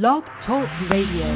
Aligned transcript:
Blog 0.00 0.24
Talk 0.46 0.70
Radio. 0.88 1.28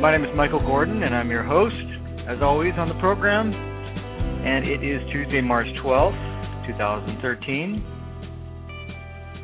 My 0.00 0.12
name 0.16 0.24
is 0.24 0.30
Michael 0.36 0.60
Gordon 0.60 1.02
and 1.02 1.12
I'm 1.12 1.28
your 1.28 1.42
host, 1.42 1.74
as 2.28 2.38
always, 2.40 2.74
on 2.78 2.88
the 2.88 2.94
program. 3.00 3.52
And 3.52 4.64
it 4.64 4.84
is 4.84 5.02
Tuesday, 5.10 5.40
March 5.40 5.66
12th, 5.84 6.68
2013. 6.68 7.84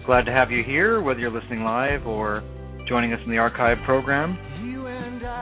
Glad 0.06 0.22
to 0.26 0.30
have 0.30 0.52
you 0.52 0.62
here, 0.62 1.02
whether 1.02 1.18
you're 1.18 1.32
listening 1.32 1.64
live 1.64 2.06
or 2.06 2.44
joining 2.88 3.12
us 3.12 3.18
in 3.24 3.32
the 3.32 3.38
archive 3.38 3.78
program. 3.84 4.38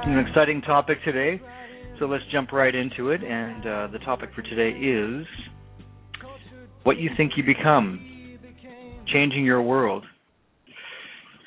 An 0.06 0.18
exciting 0.26 0.62
topic 0.62 0.96
today, 1.04 1.42
so 1.98 2.06
let's 2.06 2.24
jump 2.32 2.50
right 2.50 2.74
into 2.74 3.10
it. 3.10 3.22
And 3.22 3.66
uh, 3.66 3.88
the 3.92 3.98
topic 4.06 4.30
for 4.34 4.40
today 4.40 4.70
is 4.78 5.26
what 6.84 6.96
you 6.96 7.10
think 7.18 7.32
you 7.36 7.44
become 7.44 8.38
changing 9.12 9.44
your 9.44 9.60
world. 9.60 10.06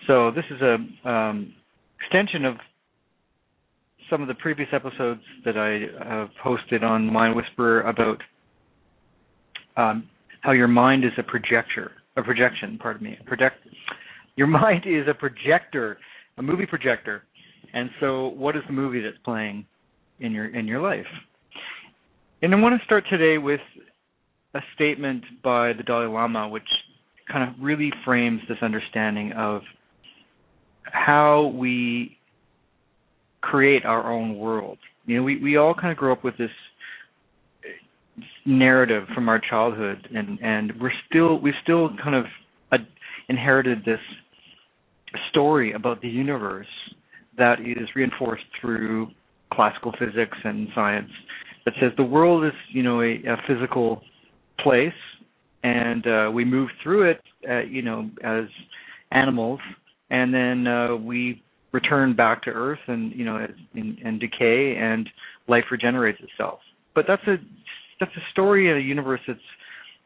So 0.06 0.30
this 0.30 0.46
is 0.52 0.62
a 0.62 1.10
um, 1.10 1.52
extension 2.00 2.46
of 2.46 2.58
some 4.10 4.22
of 4.22 4.28
the 4.28 4.36
previous 4.36 4.70
episodes 4.72 5.22
that 5.44 5.58
I 5.58 6.08
have 6.08 6.30
posted 6.44 6.84
on 6.84 7.12
Mind 7.12 7.36
Whisperer 7.36 7.82
about 7.82 8.22
um, 9.78 10.08
how 10.42 10.52
your 10.52 10.68
mind 10.68 11.04
is 11.04 11.12
a 11.18 11.24
projector, 11.24 11.92
a 12.18 12.22
projection. 12.22 12.78
Pardon 12.82 13.04
me, 13.04 13.18
project. 13.26 13.58
Your 14.36 14.48
mind 14.62 14.84
is 14.86 15.08
a 15.10 15.14
projector, 15.14 15.98
a 16.38 16.42
movie 16.42 16.66
projector, 16.66 17.24
and 17.74 17.90
so 18.00 18.28
what 18.30 18.56
is 18.56 18.64
the 18.68 18.74
movie 18.74 19.02
that's 19.02 19.18
playing 19.24 19.66
in 20.20 20.32
your 20.32 20.48
in 20.54 20.68
your 20.68 20.82
life? 20.82 21.06
And 22.42 22.54
I 22.54 22.60
want 22.60 22.80
to 22.80 22.86
start 22.86 23.06
today 23.10 23.38
with 23.38 23.62
a 24.54 24.60
statement 24.76 25.24
by 25.44 25.74
the 25.74 25.84
Dalai 25.84 26.08
Lama, 26.08 26.48
which 26.48 26.64
kind 27.32 27.50
of 27.50 27.56
really 27.62 27.92
frames 28.06 28.40
this 28.48 28.58
understanding 28.62 29.34
of 29.34 29.62
how 30.84 31.52
we 31.56 32.18
create 33.46 33.86
our 33.86 34.12
own 34.12 34.38
world. 34.38 34.80
You 35.06 35.18
know, 35.18 35.24
we, 35.24 35.38
we 35.42 35.58
all 35.58 35.76
kind 35.76 35.92
of 35.92 35.98
grow 35.98 36.12
up 36.12 36.24
with 36.24 36.36
this 36.38 36.50
narrative 38.46 39.04
from 39.14 39.30
our 39.30 39.40
childhood 39.40 40.08
and, 40.14 40.40
and 40.42 40.72
we're 40.80 40.92
still 41.10 41.38
we've 41.40 41.54
still 41.62 41.90
kind 42.02 42.16
of 42.16 42.26
uh, 42.72 42.78
inherited 43.28 43.80
this 43.86 44.00
story 45.30 45.74
about 45.74 46.02
the 46.02 46.08
universe 46.08 46.68
that 47.38 47.60
is 47.60 47.90
reinforced 47.96 48.46
through 48.60 49.08
classical 49.52 49.92
physics 50.00 50.38
and 50.44 50.70
science 50.74 51.10
that 51.66 51.74
says 51.82 51.92
the 51.98 52.04
world 52.04 52.46
is, 52.46 52.54
you 52.72 52.84
know, 52.84 53.02
a, 53.02 53.16
a 53.28 53.38
physical 53.48 54.02
place 54.64 54.94
and 55.64 56.08
uh, 56.08 56.32
we 56.32 56.46
move 56.46 56.70
through 56.82 57.10
it, 57.10 57.22
uh, 57.50 57.62
you 57.62 57.82
know, 57.82 58.10
as 58.24 58.46
animals, 59.12 59.60
and 60.10 60.34
then 60.34 60.68
uh, 60.68 60.96
we 60.96 61.42
return 61.76 62.16
back 62.16 62.42
to 62.44 62.50
Earth, 62.50 62.80
and 62.88 63.12
you 63.12 63.26
know, 63.26 63.46
and, 63.76 63.98
and 64.00 64.20
decay, 64.20 64.76
and 64.80 65.08
life 65.48 65.66
regenerates 65.70 66.20
itself. 66.22 66.60
But 66.96 67.06
that's 67.08 67.22
a 67.28 67.36
that's 68.00 68.16
a 68.16 68.32
story 68.32 68.72
of 68.72 68.78
a 68.78 68.82
universe 68.82 69.20
that's 69.28 69.40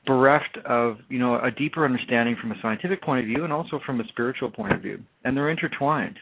bereft 0.05 0.57
of 0.65 0.97
you 1.07 1.19
know 1.19 1.35
a 1.35 1.51
deeper 1.51 1.85
understanding 1.85 2.35
from 2.41 2.51
a 2.51 2.55
scientific 2.61 3.01
point 3.03 3.21
of 3.21 3.27
view, 3.27 3.43
and 3.43 3.53
also 3.53 3.79
from 3.85 4.01
a 4.01 4.07
spiritual 4.09 4.49
point 4.51 4.73
of 4.73 4.81
view, 4.81 4.99
and 5.23 5.37
they're 5.37 5.51
intertwined. 5.51 6.17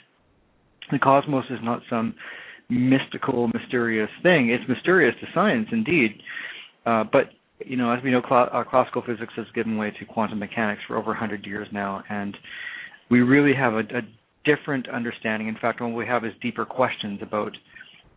The 0.92 1.00
cosmos 1.00 1.46
is 1.50 1.60
not 1.64 1.82
some 1.90 2.14
mystical, 2.70 3.50
mysterious 3.54 4.10
thing. 4.24 4.50
It's 4.50 4.68
mysterious 4.70 5.16
to 5.22 5.28
science, 5.34 5.68
indeed, 5.72 6.12
uh, 6.86 7.06
but 7.12 7.32
you 7.66 7.78
know, 7.78 7.92
as 7.92 8.04
we 8.04 8.12
know, 8.12 8.22
cl- 8.28 8.50
uh, 8.52 8.64
classical 8.64 9.02
physics 9.02 9.34
has 9.36 9.48
given 9.56 9.78
way 9.78 9.92
to 9.92 10.06
quantum 10.06 10.40
mechanics 10.40 10.82
for 10.88 10.96
over 10.98 11.08
100 11.08 11.46
years 11.46 11.68
now, 11.72 12.04
and 12.10 12.38
we 13.10 13.22
really 13.22 13.54
have 13.56 13.74
a, 13.74 13.80
a 13.80 14.02
different 14.48 14.90
understanding. 14.90 15.48
In 15.48 15.58
fact, 15.60 15.82
what 15.82 15.90
we 15.90 16.08
have 16.08 16.26
is 16.26 16.32
deeper 16.42 16.66
questions 16.66 17.20
about 17.22 17.52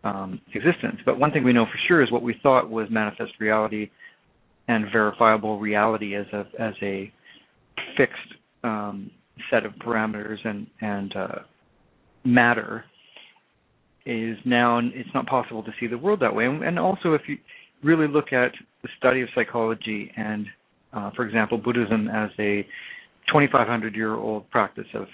um, 0.05 0.41
existence. 0.55 1.01
But 1.05 1.19
one 1.19 1.31
thing 1.31 1.45
we 1.45 1.53
know 1.53 1.67
for 1.67 1.79
sure 1.89 2.03
is 2.03 2.11
what 2.11 2.23
we 2.23 2.37
thought 2.43 2.71
was 2.71 2.87
manifest 2.91 3.33
reality 3.39 3.91
and 4.69 4.87
verifiable 4.93 5.59
reality 5.59 6.15
as 6.15 6.27
a 6.33 6.45
as 6.59 6.75
a 6.81 7.13
fixed 7.97 8.35
um, 8.65 9.11
set 9.51 9.67
of 9.67 9.73
parameters 9.75 10.39
and 10.45 10.67
and 10.81 11.17
uh, 11.17 11.39
matter 12.25 12.85
is 14.07 14.37
now 14.45 14.79
it's 14.79 15.09
not 15.15 15.27
possible 15.27 15.63
to 15.63 15.71
see 15.79 15.87
the 15.87 15.99
world 15.99 16.21
that 16.21 16.35
way. 16.35 16.47
And, 16.47 16.79
also, 16.79 17.13
if 17.13 17.23
you 17.29 17.37
really 17.83 18.09
look 18.09 18.33
at 18.33 18.53
the 18.83 18.89
study 18.99 19.21
of 19.23 19.29
psychology 19.35 20.11
and, 20.17 20.47
uh, 20.93 21.11
for 21.15 21.27
example, 21.27 21.59
Buddhism 21.59 22.09
as 22.09 22.31
a 22.39 22.67
2,500 23.29 23.95
year 23.95 24.15
old 24.15 24.51
practice 24.51 24.87
of 24.95 25.07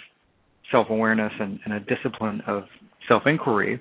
self 0.70 0.88
awareness 0.90 1.32
and, 1.38 1.58
and, 1.64 1.74
a 1.74 1.80
discipline 1.80 2.42
of 2.46 2.64
self 3.08 3.22
inquiry, 3.26 3.80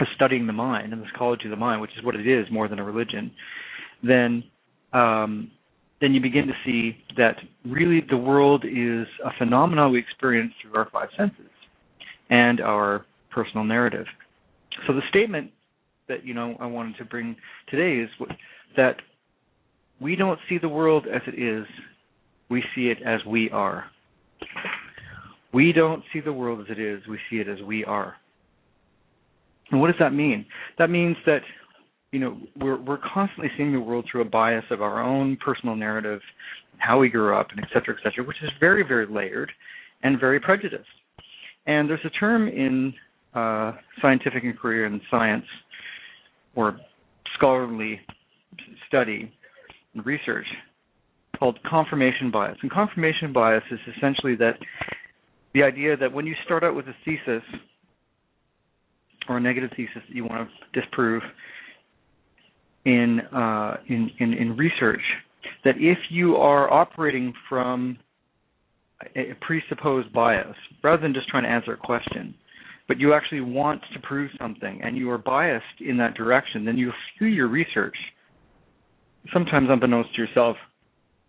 of 0.00 0.06
studying 0.14 0.46
the 0.46 0.52
mind 0.52 0.92
and 0.92 1.02
the 1.02 1.06
psychology 1.12 1.44
of 1.44 1.50
the 1.50 1.56
mind, 1.56 1.80
which 1.80 1.92
is 1.98 2.04
what 2.04 2.14
it 2.14 2.26
is 2.26 2.46
more 2.50 2.68
than 2.68 2.78
a 2.78 2.84
religion, 2.84 3.30
then 4.02 4.44
um, 4.92 5.50
then 6.00 6.12
you 6.12 6.20
begin 6.20 6.46
to 6.46 6.52
see 6.64 6.96
that 7.16 7.36
really 7.64 8.04
the 8.08 8.16
world 8.16 8.64
is 8.64 9.06
a 9.24 9.30
phenomenon 9.38 9.92
we 9.92 9.98
experience 9.98 10.52
through 10.60 10.74
our 10.78 10.88
five 10.92 11.08
senses 11.16 11.50
and 12.28 12.60
our 12.60 13.06
personal 13.30 13.64
narrative. 13.64 14.06
So 14.86 14.92
the 14.92 15.00
statement 15.08 15.50
that 16.08 16.24
you 16.24 16.34
know 16.34 16.56
I 16.60 16.66
wanted 16.66 16.96
to 16.98 17.04
bring 17.04 17.36
today 17.70 18.02
is 18.02 18.10
that 18.76 18.96
we 20.00 20.16
don't 20.16 20.38
see 20.48 20.58
the 20.58 20.68
world 20.68 21.06
as 21.12 21.22
it 21.26 21.40
is, 21.40 21.66
we 22.50 22.62
see 22.74 22.88
it 22.88 22.98
as 23.04 23.20
we 23.26 23.50
are. 23.50 23.84
We 25.56 25.72
don't 25.72 26.02
see 26.12 26.20
the 26.20 26.34
world 26.34 26.60
as 26.60 26.66
it 26.68 26.78
is, 26.78 27.00
we 27.08 27.18
see 27.30 27.36
it 27.36 27.48
as 27.48 27.62
we 27.62 27.82
are. 27.82 28.16
And 29.70 29.80
what 29.80 29.86
does 29.86 29.96
that 30.00 30.12
mean? 30.12 30.44
That 30.78 30.90
means 30.90 31.16
that 31.24 31.40
you 32.12 32.20
know 32.20 32.36
we're 32.60 32.78
we're 32.78 32.98
constantly 33.14 33.50
seeing 33.56 33.72
the 33.72 33.80
world 33.80 34.04
through 34.12 34.20
a 34.20 34.26
bias 34.26 34.66
of 34.70 34.82
our 34.82 35.02
own 35.02 35.38
personal 35.42 35.74
narrative, 35.74 36.20
how 36.76 36.98
we 36.98 37.08
grew 37.08 37.34
up, 37.34 37.46
and 37.52 37.60
et 37.60 37.68
cetera, 37.72 37.94
et 37.94 38.00
cetera, 38.04 38.22
which 38.26 38.36
is 38.42 38.50
very 38.60 38.82
very 38.86 39.06
layered 39.06 39.50
and 40.02 40.20
very 40.20 40.38
prejudiced. 40.38 40.84
And 41.66 41.88
there's 41.88 42.04
a 42.04 42.10
term 42.10 42.48
in 42.48 42.92
uh, 43.34 43.72
scientific 44.02 44.44
inquiry 44.44 44.86
and 44.86 45.00
science 45.10 45.46
or 46.54 46.78
scholarly 47.34 47.98
study 48.88 49.32
and 49.94 50.04
research 50.04 50.46
called 51.38 51.58
confirmation 51.68 52.30
bias. 52.30 52.58
And 52.60 52.70
confirmation 52.70 53.32
bias 53.32 53.64
is 53.70 53.80
essentially 53.96 54.36
that 54.36 54.58
the 55.56 55.62
idea 55.62 55.96
that 55.96 56.12
when 56.12 56.26
you 56.26 56.34
start 56.44 56.62
out 56.62 56.76
with 56.76 56.86
a 56.86 56.94
thesis 57.02 57.42
or 59.26 59.38
a 59.38 59.40
negative 59.40 59.70
thesis 59.74 60.02
that 60.06 60.14
you 60.14 60.22
want 60.22 60.46
to 60.46 60.80
disprove 60.80 61.22
in 62.84 63.20
uh, 63.34 63.78
in, 63.88 64.10
in, 64.18 64.34
in 64.34 64.56
research, 64.56 65.00
that 65.64 65.76
if 65.78 65.96
you 66.10 66.36
are 66.36 66.70
operating 66.70 67.32
from 67.48 67.98
a 69.16 69.32
presupposed 69.40 70.12
bias 70.12 70.54
rather 70.84 71.00
than 71.00 71.14
just 71.14 71.26
trying 71.28 71.44
to 71.44 71.48
answer 71.48 71.72
a 71.72 71.76
question, 71.76 72.34
but 72.86 73.00
you 73.00 73.14
actually 73.14 73.40
want 73.40 73.80
to 73.94 73.98
prove 74.00 74.30
something 74.38 74.80
and 74.84 74.94
you 74.94 75.10
are 75.10 75.18
biased 75.18 75.64
in 75.80 75.96
that 75.96 76.14
direction, 76.14 76.66
then 76.66 76.76
you 76.76 76.92
skew 77.14 77.28
your 77.28 77.48
research, 77.48 77.96
sometimes 79.32 79.68
unbeknownst 79.70 80.14
to 80.14 80.20
yourself. 80.20 80.56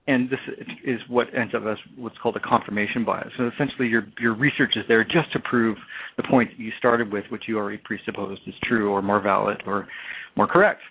And 0.10 0.30
this 0.30 0.40
is 0.86 1.00
what 1.10 1.28
ends 1.38 1.54
up 1.54 1.64
as 1.70 1.78
what's 1.98 2.18
called 2.24 2.38
a 2.38 2.40
confirmation 2.40 3.04
bias. 3.04 3.28
So 3.38 3.50
essentially, 3.54 3.90
your 3.90 4.04
your 4.20 4.36
research 4.36 4.74
is 4.78 4.84
there 4.88 5.04
just 5.04 5.32
to 5.34 5.40
prove 5.40 5.78
the 6.16 6.24
point 6.24 6.50
that 6.52 6.64
you 6.64 6.72
started 6.80 7.12
with, 7.12 7.26
which 7.30 7.44
you 7.48 7.58
already 7.58 7.78
presupposed 7.84 8.42
is 8.48 8.54
true 8.64 8.90
or 8.90 9.02
more 9.02 9.20
valid 9.20 9.62
or 9.68 9.88
more 10.38 10.48
correct 10.48 10.82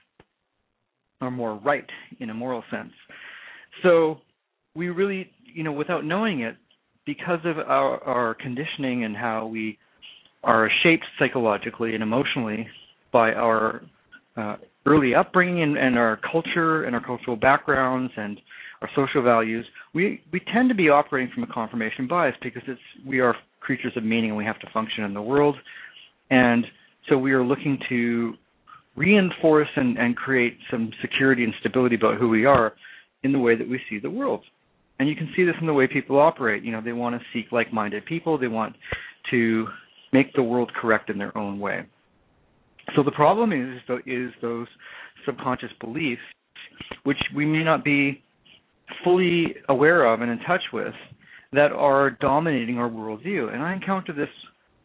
or 1.23 1.31
more 1.31 1.57
right 1.65 1.87
in 2.21 2.31
a 2.31 2.35
moral 2.35 2.63
sense. 2.71 2.93
So 3.83 4.19
we 4.75 4.91
really, 4.91 5.31
you 5.43 5.63
know, 5.63 5.73
without 5.73 6.05
knowing 6.05 6.41
it, 6.41 6.57
because 7.07 7.39
of 7.45 7.59
our, 7.59 8.03
our 8.05 8.35
conditioning 8.35 9.05
and 9.05 9.17
how 9.17 9.47
we 9.47 9.79
are 10.45 10.69
shaped 10.83 11.05
psychologically 11.19 11.95
and 11.95 12.03
emotionally 12.03 12.67
by 13.13 13.33
our 13.33 13.83
uh, 14.37 14.57
early 14.85 15.15
upbringing 15.15 15.63
and, 15.63 15.79
and 15.79 15.97
our 15.97 16.19
culture 16.31 16.85
and 16.85 16.95
our 16.95 17.05
cultural 17.05 17.37
backgrounds 17.37 18.13
and 18.17 18.41
our 18.83 18.89
social 18.95 19.23
values, 19.23 19.67
we 19.95 20.23
we 20.33 20.41
tend 20.53 20.69
to 20.69 20.75
be 20.75 20.89
operating 20.89 21.33
from 21.33 21.43
a 21.45 21.53
confirmation 21.53 22.07
bias 22.07 22.35
because 22.43 22.63
it's 22.67 22.81
we 23.07 23.21
are 23.21 23.35
creatures 23.61 23.93
of 23.97 24.05
meaning 24.05 24.31
and 24.31 24.37
we 24.37 24.45
have 24.45 24.61
to 24.61 24.69
function 24.73 25.05
in 25.05 25.15
the 25.15 25.23
world, 25.23 25.57
and 26.31 26.65
so 27.09 27.17
we 27.17 27.33
are 27.33 27.45
looking 27.45 27.79
to 27.89 28.35
reinforce 28.97 29.69
and, 29.77 29.99
and 29.99 30.17
create 30.17 30.57
some 30.71 30.91
security 31.01 31.45
and 31.45 31.53
stability 31.61 31.95
about 31.95 32.19
who 32.19 32.29
we 32.29 32.45
are 32.45 32.73
in 33.23 33.33
the 33.33 33.39
way 33.39 33.55
that 33.57 33.69
we 33.69 33.81
see 33.89 33.99
the 33.99 34.11
world. 34.11 34.43
And 34.99 35.09
you 35.09 35.15
can 35.15 35.31
see 35.37 35.45
this 35.45 35.55
in 35.61 35.67
the 35.67 35.75
way 35.75 35.87
people 35.87 36.19
operate. 36.19 36.65
You 36.65 36.73
know, 36.73 36.81
they 36.81 36.93
want 36.93 37.15
to 37.15 37.21
seek 37.33 37.53
like-minded 37.53 38.07
people. 38.07 38.39
They 38.39 38.49
want 38.49 38.75
to 39.31 39.67
make 40.13 40.33
the 40.33 40.43
world 40.43 40.73
correct 40.81 41.11
in 41.11 41.19
their 41.19 41.37
own 41.37 41.61
way. 41.61 41.85
So 42.95 43.03
the 43.03 43.11
problem 43.11 43.53
is 43.53 43.81
is 44.07 44.31
those 44.41 44.69
subconscious 45.27 45.71
beliefs, 45.81 46.23
which 47.03 47.19
we 47.35 47.45
may 47.45 47.65
not 47.65 47.85
be 47.85 48.23
fully 49.05 49.55
aware 49.69 50.05
of 50.05 50.21
and 50.21 50.31
in 50.31 50.39
touch 50.41 50.63
with 50.73 50.95
that 51.53 51.73
are 51.73 52.11
dominating 52.11 52.79
our 52.79 52.89
worldview. 52.89 53.53
And 53.53 53.63
I 53.63 53.73
encounter 53.73 54.13
this 54.13 54.29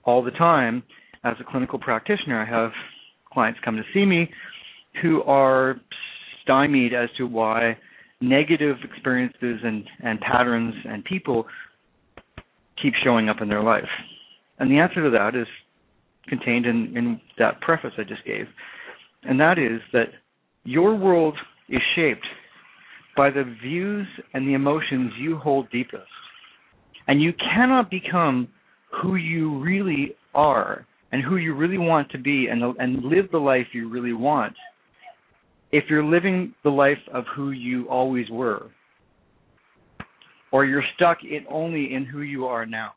all 0.03 0.23
the 0.23 0.31
time 0.31 0.83
as 1.23 1.35
a 1.39 1.43
clinical 1.43 1.79
practitioner. 1.79 2.41
I 2.41 2.45
have 2.45 2.71
clients 3.31 3.59
come 3.63 3.75
to 3.75 3.83
see 3.93 4.05
me 4.05 4.29
who 5.01 5.23
are 5.23 5.79
stymied 6.43 6.93
as 6.93 7.09
to 7.17 7.25
why 7.25 7.77
negative 8.19 8.77
experiences 8.83 9.59
and, 9.63 9.83
and 10.03 10.19
patterns 10.19 10.75
and 10.85 11.03
people 11.05 11.45
keep 12.81 12.93
showing 13.03 13.29
up 13.29 13.37
in 13.41 13.49
their 13.49 13.63
life. 13.63 13.89
And 14.59 14.69
the 14.69 14.77
answer 14.77 15.03
to 15.03 15.09
that 15.11 15.35
is 15.35 15.47
contained 16.27 16.65
in, 16.65 16.95
in 16.95 17.21
that 17.39 17.61
preface 17.61 17.93
I 17.97 18.03
just 18.03 18.25
gave. 18.25 18.45
And 19.23 19.39
that 19.39 19.57
is 19.57 19.81
that 19.93 20.09
your 20.63 20.95
world 20.95 21.37
is 21.69 21.81
shaped 21.95 22.25
by 23.15 23.29
the 23.29 23.43
views 23.61 24.07
and 24.33 24.47
the 24.47 24.53
emotions 24.53 25.11
you 25.19 25.37
hold 25.37 25.69
deepest. 25.71 26.03
And 27.07 27.21
you 27.21 27.33
cannot 27.33 27.89
become 27.89 28.47
who 29.01 29.15
you 29.15 29.59
really 29.59 30.15
are 30.33 30.85
and 31.11 31.23
who 31.23 31.37
you 31.37 31.53
really 31.53 31.77
want 31.77 32.09
to 32.11 32.17
be 32.17 32.47
and, 32.49 32.63
and 32.79 33.03
live 33.03 33.29
the 33.31 33.37
life 33.37 33.67
you 33.73 33.89
really 33.89 34.13
want 34.13 34.53
if 35.71 35.85
you're 35.89 36.03
living 36.03 36.53
the 36.63 36.69
life 36.69 36.97
of 37.13 37.25
who 37.35 37.51
you 37.51 37.87
always 37.89 38.29
were. 38.29 38.69
Or 40.51 40.65
you're 40.65 40.83
stuck 40.95 41.19
in 41.23 41.45
only 41.49 41.93
in 41.93 42.05
who 42.05 42.21
you 42.21 42.45
are 42.45 42.65
now. 42.65 42.91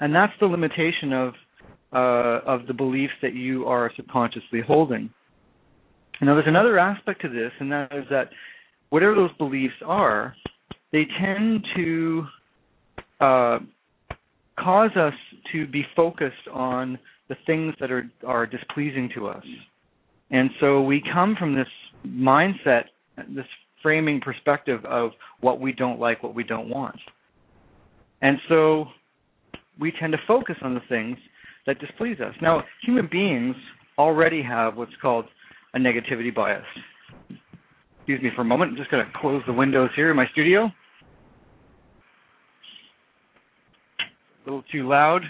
And 0.00 0.14
that's 0.14 0.32
the 0.40 0.46
limitation 0.46 1.12
of 1.12 1.34
uh, 1.90 2.40
of 2.46 2.66
the 2.66 2.74
beliefs 2.74 3.14
that 3.22 3.34
you 3.34 3.64
are 3.64 3.90
subconsciously 3.96 4.60
holding 4.66 5.08
now, 6.20 6.34
there's 6.34 6.48
another 6.48 6.78
aspect 6.78 7.22
to 7.22 7.28
this, 7.28 7.52
and 7.60 7.70
that 7.70 7.92
is 7.92 8.04
that 8.10 8.30
whatever 8.90 9.14
those 9.14 9.32
beliefs 9.38 9.74
are, 9.84 10.34
they 10.92 11.06
tend 11.20 11.64
to 11.76 12.24
uh, 13.20 13.58
cause 14.58 14.90
us 14.96 15.14
to 15.52 15.66
be 15.66 15.84
focused 15.94 16.48
on 16.52 16.98
the 17.28 17.36
things 17.46 17.74
that 17.78 17.90
are 17.90 18.10
are 18.26 18.46
displeasing 18.46 19.10
to 19.14 19.28
us, 19.28 19.44
and 20.30 20.50
so 20.60 20.82
we 20.82 21.02
come 21.12 21.36
from 21.38 21.54
this 21.54 21.68
mindset, 22.06 22.84
this 23.34 23.44
framing 23.82 24.20
perspective 24.20 24.84
of 24.86 25.10
what 25.40 25.60
we 25.60 25.72
don't 25.72 26.00
like, 26.00 26.22
what 26.22 26.34
we 26.34 26.42
don't 26.42 26.68
want, 26.68 26.98
and 28.22 28.38
so 28.48 28.86
we 29.78 29.92
tend 30.00 30.12
to 30.12 30.18
focus 30.26 30.56
on 30.62 30.74
the 30.74 30.80
things 30.88 31.16
that 31.66 31.78
displease 31.78 32.18
us. 32.18 32.34
Now, 32.40 32.64
human 32.82 33.08
beings 33.10 33.54
already 33.98 34.42
have 34.42 34.76
what's 34.76 34.92
called 35.00 35.26
a 35.74 35.78
negativity 35.78 36.34
bias. 36.34 36.64
Excuse 37.98 38.22
me 38.22 38.30
for 38.34 38.42
a 38.42 38.44
moment. 38.44 38.72
I'm 38.72 38.76
just 38.76 38.90
going 38.90 39.04
to 39.04 39.12
close 39.18 39.42
the 39.46 39.52
windows 39.52 39.90
here 39.94 40.10
in 40.10 40.16
my 40.16 40.26
studio. 40.32 40.70
A 44.00 44.44
little 44.46 44.64
too 44.72 44.88
loud. 44.88 45.22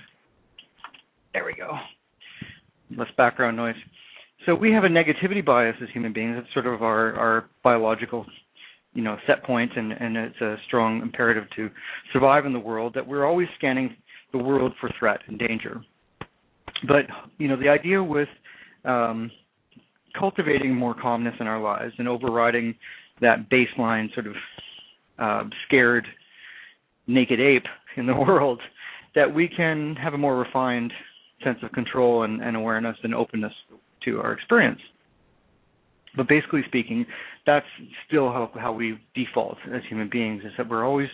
There 1.32 1.44
we 1.44 1.54
go. 1.54 1.72
Less 2.96 3.08
background 3.16 3.56
noise. 3.56 3.74
So 4.46 4.54
we 4.54 4.72
have 4.72 4.84
a 4.84 4.88
negativity 4.88 5.44
bias 5.44 5.76
as 5.82 5.88
human 5.92 6.12
beings. 6.12 6.36
It's 6.38 6.52
sort 6.54 6.66
of 6.66 6.82
our, 6.82 7.14
our 7.14 7.50
biological, 7.64 8.24
you 8.94 9.02
know, 9.02 9.16
set 9.26 9.44
point, 9.44 9.72
and, 9.76 9.92
and 9.92 10.16
it's 10.16 10.40
a 10.40 10.56
strong 10.66 11.02
imperative 11.02 11.44
to 11.56 11.68
survive 12.12 12.46
in 12.46 12.52
the 12.52 12.60
world 12.60 12.94
that 12.94 13.06
we're 13.06 13.26
always 13.26 13.48
scanning 13.58 13.94
the 14.32 14.38
world 14.38 14.72
for 14.80 14.90
threat 14.98 15.20
and 15.26 15.38
danger. 15.38 15.82
But 16.86 17.06
you 17.38 17.48
know, 17.48 17.56
the 17.56 17.68
idea 17.68 18.02
with 18.02 18.28
um, 18.84 19.30
cultivating 20.18 20.74
more 20.74 20.94
calmness 20.94 21.34
in 21.40 21.46
our 21.46 21.60
lives 21.60 21.94
and 21.98 22.08
overriding 22.08 22.74
that 23.20 23.48
baseline 23.50 24.12
sort 24.14 24.26
of 24.26 24.34
uh, 25.18 25.44
scared 25.66 26.06
naked 27.06 27.40
ape 27.40 27.64
in 27.96 28.06
the 28.06 28.14
world, 28.28 28.60
that 29.14 29.32
we 29.32 29.48
can 29.48 29.96
have 29.96 30.14
a 30.14 30.18
more 30.18 30.36
refined 30.38 30.92
sense 31.44 31.58
of 31.62 31.72
control 31.72 32.24
and, 32.24 32.42
and 32.42 32.56
awareness 32.56 32.96
and 33.02 33.14
openness 33.14 33.52
to 34.04 34.20
our 34.20 34.32
experience. 34.32 34.80
But 36.16 36.28
basically 36.28 36.62
speaking, 36.66 37.06
that's 37.46 37.66
still 38.06 38.28
how, 38.28 38.50
how 38.54 38.72
we 38.72 38.98
default 39.14 39.58
as 39.72 39.82
human 39.88 40.08
beings, 40.10 40.42
is 40.44 40.52
that 40.58 40.68
we're 40.68 40.84
always 40.84 41.08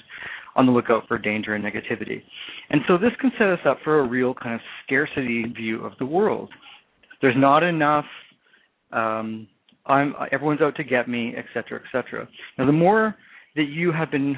on 0.57 0.67
the 0.67 0.73
lookout 0.73 1.07
for 1.09 1.19
danger 1.19 1.55
and 1.55 1.65
negativity. 1.65 2.23
And 2.71 2.81
so 2.87 2.97
this 2.97 3.11
can 3.21 3.33
set 3.39 3.49
us 3.49 3.59
up 3.67 3.79
for 3.83 4.01
a 4.01 4.09
real 4.09 4.35
kind 4.35 4.55
of 4.55 4.61
scarcity 4.85 5.45
view 5.45 5.85
of 5.85 5.93
the 5.99 6.07
world. 6.07 6.49
There's 7.21 7.35
not 7.37 7.63
enough 7.63 8.05
um, 8.95 9.49
I'm 9.87 10.15
everyone's 10.33 10.63
out 10.63 10.77
to 10.77 10.85
get 10.85 11.09
me, 11.09 11.35
et 11.37 11.45
cetera, 11.53 11.81
et 11.81 11.87
cetera. 11.93 12.27
Now, 12.59 12.67
the 12.67 12.73
more 12.73 13.15
that 13.57 13.65
you 13.65 13.93
have 13.93 14.11
been 14.11 14.37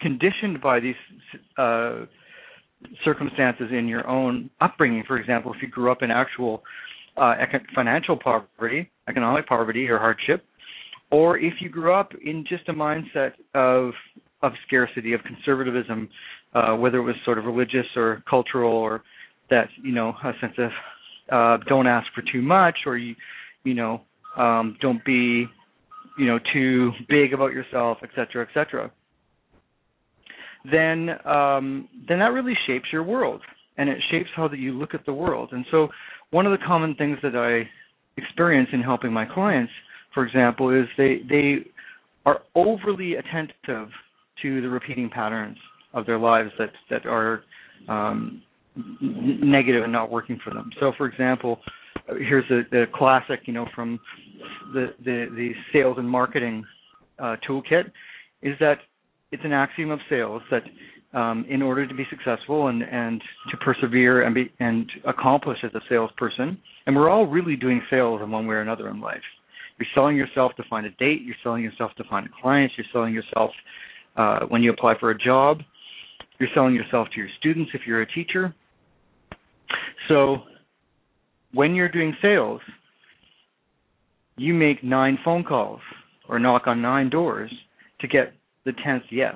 conditioned 0.00 0.60
by 0.62 0.80
these 0.80 0.94
uh, 1.58 2.06
circumstances 3.04 3.66
in 3.70 3.88
your 3.88 4.06
own 4.06 4.50
upbringing, 4.60 5.04
for 5.06 5.18
example, 5.18 5.52
if 5.52 5.60
you 5.60 5.68
grew 5.68 5.90
up 5.92 6.02
in 6.02 6.10
actual 6.10 6.62
uh, 7.16 7.34
financial 7.74 8.16
poverty, 8.16 8.90
economic 9.08 9.46
poverty, 9.46 9.88
or 9.88 9.98
hardship, 9.98 10.44
or 11.10 11.38
if 11.38 11.54
you 11.60 11.68
grew 11.68 11.92
up 11.92 12.12
in 12.24 12.44
just 12.48 12.68
a 12.68 12.72
mindset 12.72 13.32
of 13.54 13.92
of 14.40 14.52
scarcity, 14.66 15.14
of 15.14 15.20
conservatism, 15.24 16.08
uh, 16.54 16.74
whether 16.76 16.98
it 16.98 17.02
was 17.02 17.16
sort 17.24 17.38
of 17.38 17.44
religious 17.44 17.86
or 17.96 18.22
cultural, 18.30 18.72
or 18.72 19.02
that 19.50 19.68
you 19.82 19.92
know 19.92 20.14
a 20.24 20.32
sense 20.40 20.54
of 20.58 20.70
uh, 21.30 21.64
don't 21.68 21.86
ask 21.86 22.06
for 22.14 22.22
too 22.32 22.40
much, 22.40 22.78
or 22.86 22.96
you 22.96 23.14
you 23.64 23.74
know, 23.74 24.02
um, 24.36 24.76
don't 24.80 25.04
be, 25.04 25.46
you 26.18 26.26
know, 26.26 26.38
too 26.52 26.92
big 27.08 27.32
about 27.32 27.52
yourself, 27.52 27.98
et 28.02 28.10
cetera, 28.14 28.46
et 28.46 28.48
cetera. 28.54 28.90
Then, 30.70 31.10
um, 31.24 31.88
then 32.08 32.18
that 32.18 32.32
really 32.32 32.54
shapes 32.66 32.86
your 32.92 33.02
world, 33.02 33.40
and 33.76 33.88
it 33.88 33.98
shapes 34.10 34.28
how 34.34 34.48
that 34.48 34.58
you 34.58 34.72
look 34.72 34.94
at 34.94 35.06
the 35.06 35.12
world. 35.12 35.50
And 35.52 35.64
so, 35.70 35.88
one 36.30 36.46
of 36.46 36.52
the 36.52 36.64
common 36.66 36.94
things 36.96 37.18
that 37.22 37.36
I 37.36 37.68
experience 38.20 38.68
in 38.72 38.80
helping 38.80 39.12
my 39.12 39.24
clients, 39.24 39.72
for 40.12 40.26
example, 40.26 40.70
is 40.70 40.86
they 40.98 41.20
they 41.28 41.58
are 42.26 42.40
overly 42.54 43.14
attentive 43.14 43.88
to 44.42 44.60
the 44.60 44.68
repeating 44.68 45.08
patterns 45.08 45.56
of 45.94 46.04
their 46.04 46.18
lives 46.18 46.50
that 46.58 46.70
that 46.90 47.06
are 47.06 47.42
um, 47.88 48.42
negative 49.00 49.84
and 49.84 49.92
not 49.92 50.10
working 50.10 50.38
for 50.44 50.52
them. 50.52 50.70
So, 50.80 50.92
for 50.98 51.06
example, 51.06 51.60
here's 52.16 52.44
a, 52.50 52.82
a 52.82 52.86
classic, 52.94 53.40
you 53.46 53.52
know, 53.52 53.66
from 53.74 53.98
the 54.72 54.94
the, 55.04 55.26
the 55.34 55.50
sales 55.72 55.96
and 55.98 56.08
marketing 56.08 56.64
uh, 57.18 57.36
toolkit, 57.48 57.90
is 58.42 58.54
that 58.60 58.78
it's 59.32 59.44
an 59.44 59.52
axiom 59.52 59.90
of 59.90 60.00
sales 60.08 60.42
that 60.50 60.62
um, 61.18 61.44
in 61.48 61.62
order 61.62 61.86
to 61.86 61.94
be 61.94 62.04
successful 62.10 62.68
and 62.68 62.82
and 62.82 63.22
to 63.50 63.56
persevere 63.58 64.22
and 64.22 64.34
be 64.34 64.52
and 64.60 64.90
accomplish 65.06 65.58
as 65.64 65.74
a 65.74 65.80
salesperson, 65.88 66.58
and 66.86 66.96
we're 66.96 67.10
all 67.10 67.26
really 67.26 67.56
doing 67.56 67.80
sales 67.90 68.20
in 68.22 68.30
one 68.30 68.46
way 68.46 68.56
or 68.56 68.60
another 68.60 68.88
in 68.88 69.00
life. 69.00 69.22
You're 69.78 69.88
selling 69.94 70.16
yourself 70.16 70.52
to 70.56 70.64
find 70.68 70.86
a 70.86 70.90
date. 70.90 71.22
You're 71.22 71.36
selling 71.42 71.62
yourself 71.62 71.92
to 71.98 72.04
find 72.04 72.28
clients. 72.42 72.74
You're 72.76 72.86
selling 72.92 73.14
yourself 73.14 73.50
uh, 74.16 74.40
when 74.48 74.62
you 74.62 74.72
apply 74.72 74.94
for 74.98 75.10
a 75.10 75.18
job. 75.18 75.58
You're 76.40 76.48
selling 76.54 76.74
yourself 76.74 77.08
to 77.14 77.20
your 77.20 77.28
students 77.38 77.70
if 77.74 77.82
you're 77.86 78.02
a 78.02 78.12
teacher. 78.12 78.54
So 80.08 80.38
when 81.52 81.74
you're 81.74 81.88
doing 81.88 82.14
sales, 82.20 82.60
you 84.36 84.54
make 84.54 84.84
nine 84.84 85.18
phone 85.24 85.44
calls 85.44 85.80
or 86.28 86.38
knock 86.38 86.66
on 86.66 86.80
nine 86.80 87.10
doors 87.10 87.52
to 88.00 88.08
get 88.08 88.34
the 88.64 88.72
tenth 88.84 89.04
yes. 89.10 89.34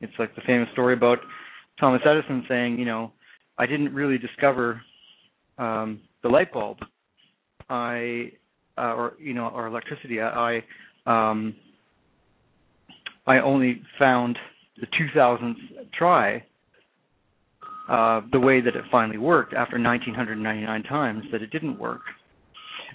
It's 0.00 0.12
like 0.18 0.34
the 0.34 0.42
famous 0.46 0.68
story 0.72 0.94
about 0.94 1.18
Thomas 1.78 2.00
Edison 2.04 2.44
saying, 2.48 2.78
you 2.78 2.84
know, 2.84 3.12
I 3.58 3.66
didn't 3.66 3.94
really 3.94 4.18
discover 4.18 4.80
um, 5.58 6.00
the 6.22 6.28
light 6.28 6.52
bulb. 6.52 6.78
I 7.68 8.32
uh, 8.78 8.94
or 8.94 9.14
you 9.18 9.34
know 9.34 9.48
or 9.48 9.66
electricity. 9.66 10.20
I 10.20 10.62
um, 11.06 11.54
I 13.26 13.38
only 13.38 13.82
found 13.98 14.38
the 14.80 14.86
2000th 14.86 15.54
try 15.96 16.44
uh, 17.88 18.20
the 18.30 18.40
way 18.40 18.60
that 18.60 18.76
it 18.76 18.84
finally 18.90 19.18
worked 19.18 19.54
after 19.54 19.78
1999 19.78 20.82
times 20.84 21.24
that 21.32 21.42
it 21.42 21.50
didn't 21.50 21.78
work. 21.78 22.02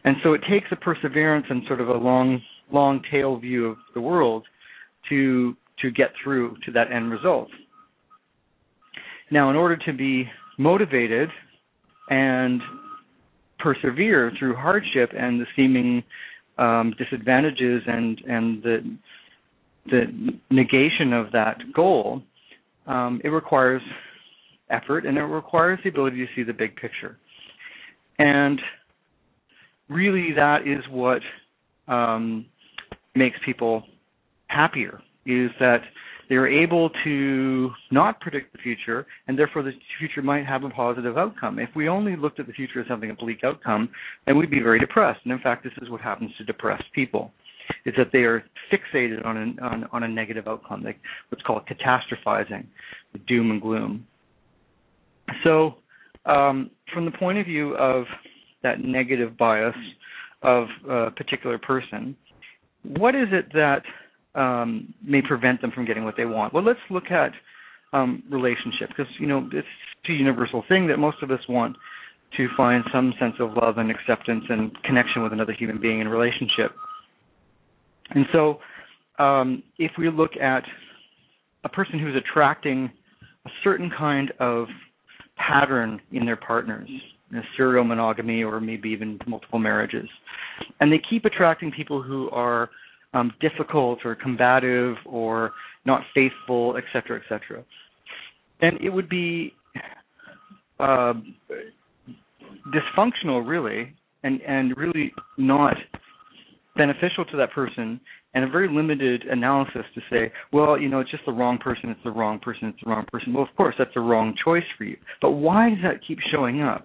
And 0.03 0.15
so 0.23 0.33
it 0.33 0.41
takes 0.49 0.67
a 0.71 0.75
perseverance 0.75 1.45
and 1.49 1.63
sort 1.67 1.81
of 1.81 1.89
a 1.89 1.93
long, 1.93 2.41
long 2.71 3.01
tail 3.11 3.37
view 3.37 3.67
of 3.67 3.77
the 3.93 4.01
world 4.01 4.45
to 5.09 5.55
to 5.81 5.91
get 5.91 6.09
through 6.23 6.55
to 6.65 6.71
that 6.71 6.91
end 6.91 7.11
result. 7.11 7.49
Now, 9.29 9.49
in 9.51 9.55
order 9.55 9.77
to 9.77 9.93
be 9.93 10.27
motivated 10.57 11.29
and 12.09 12.61
persevere 13.59 14.31
through 14.39 14.55
hardship 14.55 15.11
and 15.17 15.39
the 15.39 15.45
seeming 15.55 16.03
um, 16.57 16.93
disadvantages 16.97 17.83
and 17.85 18.21
and 18.27 18.63
the 18.63 18.97
the 19.87 20.03
negation 20.49 21.13
of 21.13 21.31
that 21.31 21.57
goal, 21.73 22.21
um, 22.87 23.21
it 23.23 23.29
requires 23.29 23.81
effort 24.69 25.05
and 25.05 25.17
it 25.17 25.21
requires 25.23 25.79
the 25.83 25.89
ability 25.89 26.17
to 26.17 26.27
see 26.35 26.43
the 26.43 26.53
big 26.53 26.75
picture. 26.75 27.17
And 28.19 28.59
really, 29.89 30.33
that 30.35 30.67
is 30.67 30.83
what 30.89 31.21
um, 31.87 32.45
makes 33.15 33.37
people 33.45 33.83
happier. 34.47 35.01
Is 35.25 35.51
that 35.59 35.81
they're 36.29 36.47
able 36.47 36.89
to 37.03 37.71
not 37.91 38.19
predict 38.19 38.51
the 38.51 38.59
future, 38.59 39.05
and 39.27 39.37
therefore 39.37 39.63
the 39.63 39.71
future 39.99 40.21
might 40.21 40.45
have 40.45 40.63
a 40.63 40.69
positive 40.69 41.17
outcome. 41.17 41.59
If 41.59 41.69
we 41.75 41.87
only 41.87 42.15
looked 42.15 42.39
at 42.39 42.47
the 42.47 42.53
future 42.53 42.81
as 42.81 42.87
having 42.89 43.11
a 43.11 43.13
bleak 43.13 43.39
outcome, 43.43 43.89
then 44.25 44.37
we'd 44.37 44.51
be 44.51 44.59
very 44.59 44.79
depressed. 44.79 45.21
And 45.23 45.31
in 45.31 45.39
fact, 45.39 45.63
this 45.63 45.73
is 45.81 45.89
what 45.89 46.01
happens 46.01 46.31
to 46.37 46.43
depressed 46.43 46.85
people: 46.93 47.31
is 47.85 47.93
that 47.97 48.07
they 48.11 48.19
are 48.19 48.43
fixated 48.71 49.25
on 49.25 49.37
a, 49.37 49.63
on, 49.63 49.85
on 49.91 50.03
a 50.03 50.07
negative 50.07 50.47
outcome, 50.47 50.83
like 50.83 50.99
what's 51.29 51.43
called 51.43 51.63
catastrophizing, 51.67 52.65
doom 53.27 53.51
and 53.51 53.61
gloom. 53.61 54.05
So, 55.43 55.75
um, 56.25 56.71
from 56.93 57.05
the 57.05 57.11
point 57.11 57.37
of 57.37 57.45
view 57.45 57.75
of 57.75 58.05
that 58.63 58.83
negative 58.83 59.37
bias 59.37 59.75
of 60.41 60.67
a 60.89 61.11
particular 61.11 61.57
person, 61.57 62.15
what 62.83 63.15
is 63.15 63.27
it 63.31 63.51
that 63.53 63.83
um, 64.39 64.93
may 65.03 65.21
prevent 65.21 65.61
them 65.61 65.71
from 65.71 65.85
getting 65.85 66.03
what 66.03 66.15
they 66.17 66.25
want? 66.25 66.53
Well, 66.53 66.63
let's 66.63 66.79
look 66.89 67.11
at 67.11 67.31
um, 67.93 68.23
relationship 68.29 68.89
because 68.89 69.11
you 69.19 69.27
know 69.27 69.49
it's 69.51 69.67
a 70.09 70.13
universal 70.13 70.63
thing 70.67 70.87
that 70.87 70.97
most 70.97 71.17
of 71.23 71.31
us 71.31 71.39
want 71.47 71.75
to 72.35 72.47
find 72.57 72.83
some 72.93 73.13
sense 73.19 73.35
of 73.39 73.51
love 73.53 73.77
and 73.77 73.89
acceptance 73.89 74.43
and 74.49 74.71
connection 74.83 75.23
with 75.23 75.31
another 75.33 75.53
human 75.53 75.79
being 75.79 76.01
in 76.01 76.07
relationship. 76.07 76.71
And 78.09 78.25
so, 78.31 78.59
um, 79.19 79.63
if 79.79 79.91
we 79.97 80.09
look 80.09 80.31
at 80.41 80.63
a 81.63 81.69
person 81.69 81.99
who's 81.99 82.15
attracting 82.15 82.91
a 83.45 83.49
certain 83.63 83.89
kind 83.97 84.31
of 84.39 84.67
pattern 85.37 86.01
in 86.11 86.25
their 86.25 86.35
partners, 86.35 86.89
you 86.89 87.37
know, 87.37 87.43
serial 87.55 87.83
monogamy 87.83 88.43
or 88.43 88.59
maybe 88.59 88.89
even 88.89 89.19
multiple 89.27 89.59
marriages. 89.59 90.07
And 90.79 90.91
they 90.91 91.01
keep 91.09 91.25
attracting 91.25 91.71
people 91.71 92.01
who 92.01 92.29
are 92.31 92.69
um, 93.13 93.31
difficult 93.39 93.99
or 94.05 94.15
combative 94.15 94.95
or 95.05 95.51
not 95.85 96.01
faithful, 96.13 96.75
et 96.77 96.83
cetera, 96.91 97.17
et 97.19 97.23
cetera. 97.29 97.63
And 98.61 98.79
it 98.81 98.89
would 98.89 99.09
be 99.09 99.53
uh, 100.79 101.13
dysfunctional, 102.73 103.47
really, 103.47 103.93
and, 104.23 104.41
and 104.41 104.75
really 104.75 105.13
not 105.37 105.75
beneficial 106.75 107.25
to 107.25 107.37
that 107.37 107.51
person 107.51 107.99
and 108.33 108.43
a 108.43 108.49
very 108.49 108.67
limited 108.73 109.23
analysis 109.23 109.83
to 109.95 110.01
say, 110.11 110.31
well, 110.51 110.79
you 110.79 110.89
know, 110.89 110.99
it's 110.99 111.09
just 111.11 111.25
the 111.25 111.31
wrong 111.31 111.57
person, 111.57 111.89
it's 111.89 112.03
the 112.03 112.11
wrong 112.11 112.39
person, 112.39 112.67
it's 112.67 112.77
the 112.83 112.89
wrong 112.89 113.05
person. 113.11 113.33
Well, 113.33 113.43
of 113.43 113.55
course, 113.55 113.75
that's 113.77 113.93
the 113.93 114.01
wrong 114.01 114.35
choice 114.43 114.63
for 114.77 114.83
you. 114.83 114.97
But 115.21 115.31
why 115.31 115.69
does 115.69 115.79
that 115.83 116.01
keep 116.07 116.19
showing 116.31 116.61
up? 116.61 116.83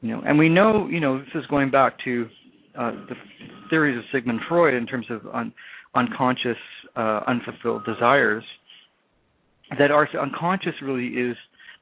You 0.00 0.10
know, 0.10 0.22
and 0.24 0.38
we 0.38 0.48
know, 0.48 0.86
you 0.88 1.00
know, 1.00 1.18
this 1.18 1.28
is 1.34 1.46
going 1.46 1.70
back 1.70 1.94
to 2.04 2.28
uh, 2.78 2.92
the 3.08 3.14
theories 3.70 3.98
of 3.98 4.04
Sigmund 4.12 4.40
Freud 4.48 4.74
in 4.74 4.86
terms 4.86 5.06
of 5.10 5.22
un- 5.32 5.52
unconscious, 5.94 6.56
uh, 6.94 7.20
unfulfilled 7.26 7.84
desires. 7.84 8.44
That 9.78 9.90
our 9.90 10.08
unconscious 10.16 10.74
really 10.80 11.08
is 11.08 11.36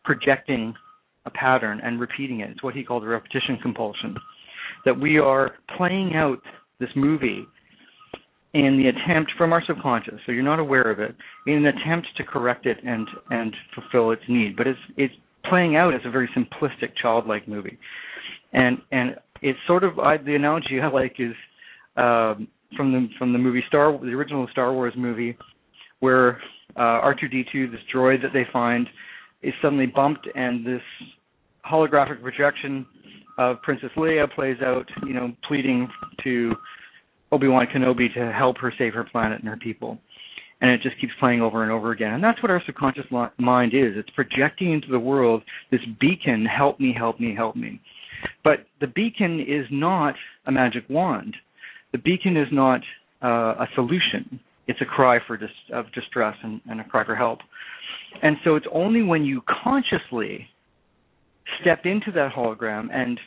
projecting 0.04 0.74
a 1.26 1.30
pattern 1.30 1.80
and 1.84 2.00
repeating 2.00 2.40
it. 2.40 2.50
It's 2.50 2.62
what 2.62 2.74
he 2.74 2.82
called 2.82 3.04
a 3.04 3.08
repetition 3.08 3.58
compulsion. 3.60 4.16
That 4.84 4.98
we 4.98 5.18
are 5.18 5.52
playing 5.76 6.12
out 6.14 6.40
this 6.80 6.88
movie 6.96 7.46
in 8.54 8.78
the 8.78 8.88
attempt 8.88 9.32
from 9.36 9.52
our 9.52 9.62
subconscious, 9.66 10.14
so 10.24 10.32
you're 10.32 10.42
not 10.42 10.58
aware 10.58 10.90
of 10.90 10.98
it, 10.98 11.14
in 11.46 11.54
an 11.54 11.66
attempt 11.66 12.08
to 12.16 12.24
correct 12.24 12.66
it 12.66 12.78
and 12.84 13.06
and 13.30 13.54
fulfill 13.74 14.10
its 14.12 14.22
need. 14.28 14.56
But 14.56 14.66
it's 14.66 14.80
it's 14.96 15.14
playing 15.48 15.76
out 15.76 15.94
as 15.94 16.00
a 16.04 16.10
very 16.10 16.28
simplistic 16.36 16.92
childlike 17.00 17.46
movie, 17.48 17.78
and 18.52 18.78
and 18.92 19.16
it's 19.42 19.58
sort 19.66 19.84
of 19.84 19.98
I, 19.98 20.16
the 20.16 20.34
analogy 20.34 20.80
I 20.80 20.88
like 20.88 21.16
is 21.18 21.34
um, 21.96 22.48
from 22.76 22.92
the 22.92 23.08
from 23.18 23.32
the 23.32 23.38
movie 23.38 23.62
Star 23.68 23.92
the 23.98 24.12
original 24.12 24.46
Star 24.52 24.72
Wars 24.72 24.94
movie, 24.96 25.36
where 26.00 26.40
uh, 26.76 27.00
R2D2 27.02 27.70
this 27.70 27.80
droid 27.94 28.22
that 28.22 28.32
they 28.32 28.46
find 28.52 28.86
is 29.42 29.52
suddenly 29.62 29.86
bumped 29.86 30.28
and 30.34 30.66
this 30.66 30.82
holographic 31.70 32.22
projection 32.22 32.86
of 33.38 33.60
Princess 33.62 33.90
Leia 33.96 34.32
plays 34.34 34.56
out, 34.64 34.86
you 35.06 35.12
know, 35.12 35.32
pleading 35.46 35.88
to 36.24 36.52
Obi-Wan 37.32 37.66
Kenobi 37.74 38.12
to 38.14 38.32
help 38.32 38.58
her 38.58 38.72
save 38.78 38.94
her 38.94 39.04
planet 39.04 39.40
and 39.40 39.48
her 39.48 39.56
people. 39.56 39.98
And 40.60 40.70
it 40.70 40.80
just 40.80 40.98
keeps 41.00 41.12
playing 41.20 41.42
over 41.42 41.62
and 41.62 41.70
over 41.70 41.90
again. 41.90 42.14
And 42.14 42.24
that's 42.24 42.42
what 42.42 42.50
our 42.50 42.62
subconscious 42.64 43.04
mind 43.38 43.74
is. 43.74 43.92
It's 43.94 44.08
projecting 44.10 44.72
into 44.72 44.88
the 44.88 44.98
world 44.98 45.42
this 45.70 45.80
beacon, 46.00 46.46
help 46.46 46.80
me, 46.80 46.94
help 46.96 47.20
me, 47.20 47.34
help 47.34 47.56
me. 47.56 47.80
But 48.42 48.60
the 48.80 48.86
beacon 48.86 49.40
is 49.40 49.66
not 49.70 50.14
a 50.46 50.52
magic 50.52 50.84
wand. 50.88 51.36
The 51.92 51.98
beacon 51.98 52.36
is 52.36 52.48
not 52.52 52.80
uh, 53.22 53.64
a 53.64 53.66
solution. 53.74 54.40
It's 54.66 54.80
a 54.80 54.86
cry 54.86 55.18
for 55.26 55.36
dis- 55.36 55.50
of 55.72 55.92
distress 55.92 56.36
and, 56.42 56.60
and 56.68 56.80
a 56.80 56.84
cry 56.84 57.04
for 57.04 57.14
help. 57.14 57.40
And 58.22 58.36
so 58.42 58.56
it's 58.56 58.66
only 58.72 59.02
when 59.02 59.24
you 59.24 59.42
consciously 59.62 60.48
step 61.60 61.80
into 61.84 62.10
that 62.12 62.32
hologram 62.32 62.88
and 62.92 63.20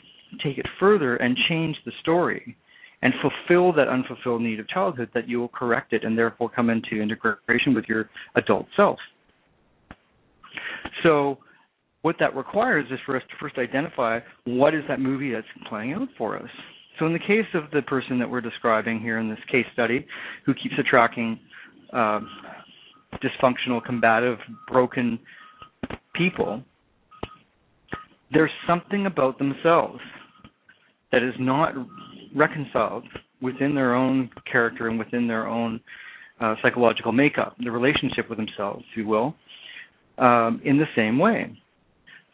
take 0.44 0.58
it 0.58 0.65
further 0.79 1.15
and 1.18 1.38
change 1.48 1.77
the 1.86 1.91
story 2.01 2.58
and 3.01 3.13
fulfill 3.22 3.72
that 3.74 3.88
unfulfilled 3.88 4.41
need 4.41 4.60
of 4.60 4.68
childhood 4.68 5.10
that 5.13 5.27
you 5.27 5.39
will 5.39 5.50
correct 5.50 5.94
it 5.94 6.03
and 6.03 6.18
therefore 6.18 6.50
come 6.50 6.70
into 6.70 7.01
integration 7.01 7.74
with 7.74 7.86
your 7.88 8.10
adult 8.36 8.65
self. 8.75 9.00
So 11.03 11.38
what 12.01 12.15
that 12.20 12.36
requires 12.36 12.86
is 12.91 13.00
for 13.06 13.15
us 13.15 13.24
to 13.29 13.36
first 13.39 13.58
identify 13.58 14.20
what 14.46 14.74
is 14.74 14.84
that 14.88 15.00
movie 15.00 15.32
that's 15.32 15.48
playing 15.68 15.94
out 15.94 16.08
for 16.18 16.38
us. 16.38 16.50
So 16.98 17.06
in 17.06 17.13
the 17.13 17.20
case 17.20 17.46
of 17.53 17.63
the 17.72 17.82
person 17.84 18.20
that 18.20 18.29
we're 18.29 18.41
describing 18.41 19.00
here 19.00 19.20
in 19.20 19.29
this 19.29 19.39
case 19.50 19.65
study, 19.74 20.06
who 20.46 20.53
keeps 20.53 20.75
attracting 20.77 21.39
uh, 21.94 22.20
dysfunctional, 23.24 23.84
combative, 23.86 24.38
broken 24.68 25.18
people, 26.13 26.62
there's 28.32 28.51
something 28.68 29.06
about 29.06 29.38
themselves 29.39 30.00
that 31.12 31.24
is 31.24 31.34
not 31.39 31.74
reconciled 32.36 33.03
within 33.41 33.75
their 33.75 33.95
own 33.95 34.29
character 34.51 34.88
and 34.88 35.00
within 35.00 35.27
their 35.27 35.48
own 35.48 35.79
uh, 36.39 36.55
psychological 36.62 37.12
makeup, 37.12 37.55
the 37.63 37.71
relationship 37.71 38.29
with 38.29 38.38
themselves, 38.38 38.83
if 38.91 38.98
you 38.98 39.07
will, 39.07 39.36
um, 40.17 40.62
in 40.63 40.77
the 40.77 40.86
same 40.95 41.17
way. 41.17 41.57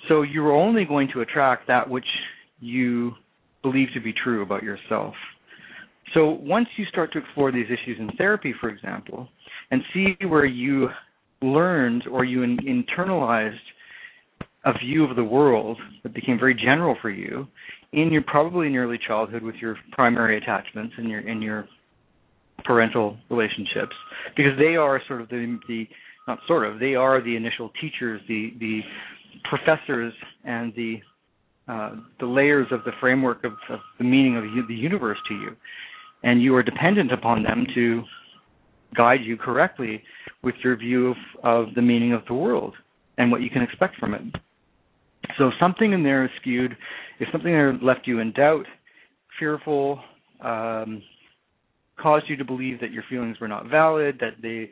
So 0.07 0.21
you're 0.21 0.51
only 0.51 0.85
going 0.85 1.09
to 1.13 1.21
attract 1.21 1.67
that 1.67 1.89
which 1.89 2.05
you 2.59 3.13
believe 3.63 3.87
to 3.93 4.01
be 4.01 4.13
true 4.13 4.43
about 4.43 4.63
yourself. 4.63 5.15
So 6.13 6.37
once 6.41 6.67
you 6.77 6.85
start 6.85 7.11
to 7.13 7.19
explore 7.19 7.51
these 7.51 7.65
issues 7.65 7.97
in 7.99 8.09
therapy, 8.17 8.53
for 8.61 8.69
example, 8.69 9.27
and 9.71 9.81
see 9.93 10.15
where 10.25 10.45
you 10.45 10.89
learned 11.41 12.03
or 12.11 12.23
you 12.23 12.43
in- 12.43 12.57
internalized 12.57 13.57
a 14.65 14.73
view 14.79 15.03
of 15.03 15.15
the 15.15 15.23
world 15.23 15.77
that 16.03 16.13
became 16.13 16.39
very 16.39 16.55
general 16.55 16.95
for 17.01 17.09
you 17.09 17.47
in 17.95 18.11
your 18.11 18.21
probably 18.23 18.67
in 18.67 18.73
your 18.73 18.85
early 18.85 18.99
childhood 19.07 19.41
with 19.41 19.55
your 19.55 19.77
primary 19.93 20.37
attachments 20.37 20.93
and 20.97 21.09
your 21.09 21.27
in 21.27 21.41
your 21.41 21.67
parental 22.65 23.17
relationships 23.29 23.95
because 24.35 24.51
they 24.59 24.75
are 24.75 25.01
sort 25.07 25.21
of 25.21 25.29
the 25.29 25.57
the 25.67 25.87
not 26.27 26.37
sort 26.47 26.67
of 26.67 26.79
they 26.79 26.93
are 26.93 27.23
the 27.23 27.35
initial 27.35 27.71
teachers 27.81 28.21
the 28.27 28.53
the 28.59 28.81
professors 29.49 30.13
and 30.43 30.73
the 30.75 30.97
uh, 31.67 31.95
the 32.19 32.25
layers 32.25 32.67
of 32.71 32.83
the 32.83 32.91
framework 32.99 33.43
of, 33.43 33.53
of 33.69 33.79
the 33.97 34.03
meaning 34.03 34.37
of 34.37 34.43
the 34.67 34.75
universe 34.75 35.17
to 35.27 35.33
you 35.33 35.55
and 36.23 36.41
you 36.41 36.55
are 36.55 36.63
dependent 36.63 37.11
upon 37.11 37.43
them 37.43 37.65
to 37.73 38.03
guide 38.95 39.19
you 39.23 39.35
correctly 39.37 40.03
with 40.43 40.55
your 40.63 40.75
view 40.75 41.09
of, 41.09 41.17
of 41.43 41.75
the 41.75 41.81
meaning 41.81 42.13
of 42.13 42.21
the 42.27 42.33
world 42.33 42.73
and 43.17 43.31
what 43.31 43.41
you 43.41 43.49
can 43.49 43.61
expect 43.61 43.95
from 43.97 44.13
it 44.13 44.21
so 45.37 45.51
something 45.59 45.91
in 45.93 46.03
there 46.03 46.23
is 46.25 46.31
skewed. 46.39 46.75
If 47.19 47.29
something 47.31 47.79
left 47.81 48.07
you 48.07 48.19
in 48.19 48.31
doubt, 48.33 48.65
fearful, 49.39 49.99
um, 50.41 51.01
caused 51.99 52.25
you 52.29 52.35
to 52.35 52.45
believe 52.45 52.79
that 52.81 52.91
your 52.91 53.03
feelings 53.09 53.39
were 53.39 53.47
not 53.47 53.69
valid, 53.69 54.17
that 54.19 54.41
they 54.41 54.69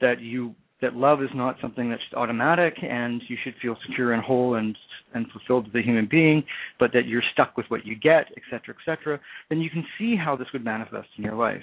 that 0.00 0.20
you 0.20 0.54
that 0.80 0.94
love 0.94 1.22
is 1.22 1.28
not 1.34 1.56
something 1.60 1.90
that's 1.90 2.02
automatic 2.16 2.74
and 2.82 3.20
you 3.28 3.36
should 3.44 3.54
feel 3.60 3.76
secure 3.86 4.12
and 4.12 4.22
whole 4.22 4.54
and 4.54 4.76
and 5.14 5.26
fulfilled 5.30 5.66
as 5.68 5.74
a 5.74 5.82
human 5.82 6.08
being, 6.10 6.42
but 6.78 6.92
that 6.92 7.06
you're 7.06 7.22
stuck 7.32 7.56
with 7.56 7.66
what 7.68 7.84
you 7.84 7.96
get, 7.96 8.26
et 8.36 8.42
cetera, 8.50 8.74
et 8.74 8.84
cetera, 8.84 9.20
then 9.48 9.60
you 9.60 9.68
can 9.68 9.84
see 9.98 10.16
how 10.16 10.36
this 10.36 10.46
would 10.52 10.64
manifest 10.64 11.08
in 11.18 11.24
your 11.24 11.34
life. 11.34 11.60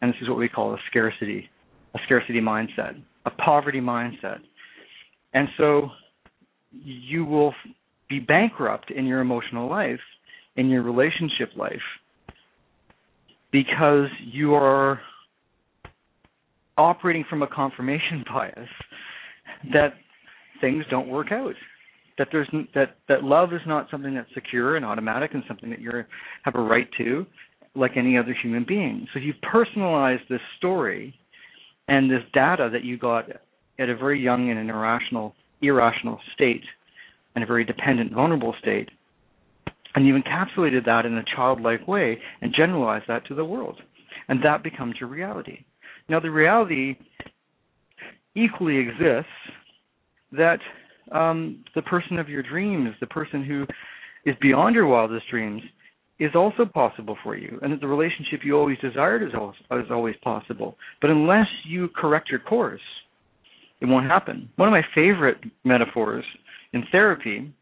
And 0.00 0.10
this 0.10 0.18
is 0.22 0.28
what 0.28 0.38
we 0.38 0.48
call 0.48 0.74
a 0.74 0.78
scarcity, 0.88 1.48
a 1.94 1.98
scarcity 2.06 2.40
mindset, 2.40 3.00
a 3.26 3.30
poverty 3.30 3.80
mindset. 3.80 4.38
And 5.34 5.48
so 5.58 5.90
you 6.72 7.24
will 7.24 7.52
be 8.08 8.20
bankrupt 8.20 8.90
in 8.90 9.06
your 9.06 9.20
emotional 9.20 9.68
life, 9.68 10.00
in 10.56 10.68
your 10.68 10.82
relationship 10.82 11.50
life, 11.56 11.74
because 13.52 14.08
you 14.24 14.54
are 14.54 15.00
operating 16.76 17.24
from 17.28 17.42
a 17.42 17.46
confirmation 17.46 18.24
bias 18.32 18.68
that 19.72 19.94
things 20.60 20.84
don't 20.90 21.08
work 21.08 21.32
out 21.32 21.54
that 22.18 22.28
there's 22.32 22.48
that 22.74 22.96
that 23.08 23.24
love 23.24 23.52
is 23.52 23.60
not 23.66 23.88
something 23.90 24.14
that's 24.14 24.28
secure 24.34 24.76
and 24.76 24.84
automatic 24.84 25.30
and 25.32 25.42
something 25.48 25.70
that 25.70 25.80
you 25.80 25.90
have 26.42 26.54
a 26.56 26.60
right 26.60 26.88
to 26.98 27.24
like 27.74 27.92
any 27.96 28.18
other 28.18 28.34
human 28.42 28.64
being. 28.66 29.06
So 29.14 29.20
you 29.20 29.32
personalize 29.54 30.18
this 30.28 30.40
story 30.58 31.14
and 31.86 32.10
this 32.10 32.22
data 32.34 32.68
that 32.72 32.84
you 32.84 32.98
got 32.98 33.30
at 33.78 33.88
a 33.88 33.96
very 33.96 34.20
young 34.20 34.50
and 34.50 34.58
an 34.58 34.68
irrational 34.68 35.34
irrational 35.62 36.18
state 36.34 36.64
and 37.38 37.44
a 37.44 37.46
very 37.46 37.64
dependent 37.64 38.12
vulnerable 38.12 38.54
state 38.60 38.88
and 39.94 40.06
you 40.06 40.14
encapsulated 40.14 40.84
that 40.84 41.06
in 41.06 41.16
a 41.16 41.24
childlike 41.36 41.86
way 41.86 42.18
and 42.42 42.52
generalized 42.52 43.04
that 43.06 43.24
to 43.26 43.34
the 43.34 43.44
world 43.44 43.80
and 44.28 44.44
that 44.44 44.64
becomes 44.64 44.96
your 44.98 45.08
reality 45.08 45.64
now, 46.08 46.20
the 46.20 46.30
reality 46.30 46.96
equally 48.34 48.78
exists 48.78 49.30
that 50.32 50.58
um, 51.12 51.64
the 51.74 51.82
person 51.82 52.18
of 52.18 52.28
your 52.28 52.42
dreams, 52.42 52.94
the 53.00 53.06
person 53.06 53.44
who 53.44 53.66
is 54.24 54.36
beyond 54.40 54.74
your 54.74 54.86
wildest 54.86 55.28
dreams, 55.30 55.62
is 56.18 56.32
also 56.34 56.64
possible 56.64 57.16
for 57.22 57.36
you, 57.36 57.58
and 57.62 57.72
that 57.72 57.80
the 57.80 57.86
relationship 57.86 58.40
you 58.42 58.56
always 58.56 58.78
desired 58.78 59.22
is 59.22 59.28
is 59.28 59.90
always 59.90 60.16
possible. 60.22 60.76
But 61.00 61.10
unless 61.10 61.46
you 61.64 61.88
correct 61.94 62.28
your 62.28 62.40
course, 62.40 62.80
it 63.80 63.86
won't 63.86 64.06
happen. 64.06 64.48
One 64.56 64.66
of 64.66 64.72
my 64.72 64.82
favorite 64.94 65.38
metaphors 65.64 66.24
in 66.72 66.84
therapy 66.92 67.52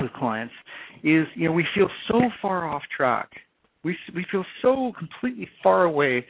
with 0.00 0.12
clients 0.12 0.54
is, 1.02 1.26
you 1.34 1.46
know, 1.46 1.52
we 1.52 1.66
feel 1.74 1.88
so 2.08 2.20
far 2.40 2.68
off 2.68 2.82
track. 2.96 3.30
We 3.82 3.96
we 4.14 4.24
feel 4.30 4.44
so 4.62 4.92
completely 4.98 5.48
far 5.62 5.84
away 5.84 6.24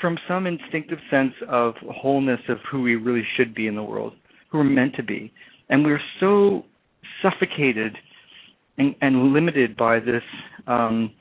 from 0.00 0.18
some 0.26 0.46
instinctive 0.46 0.98
sense 1.10 1.34
of 1.48 1.74
wholeness 1.90 2.40
of 2.48 2.58
who 2.70 2.82
we 2.82 2.96
really 2.96 3.24
should 3.36 3.54
be 3.54 3.66
in 3.66 3.76
the 3.76 3.82
world, 3.82 4.14
who 4.50 4.58
we're 4.58 4.64
meant 4.64 4.94
to 4.96 5.02
be. 5.02 5.32
And 5.68 5.84
we're 5.84 6.00
so 6.18 6.64
suffocated 7.22 7.96
and, 8.78 8.94
and 9.00 9.32
limited 9.32 9.76
by 9.76 10.00
this 10.00 10.22
um, 10.66 11.12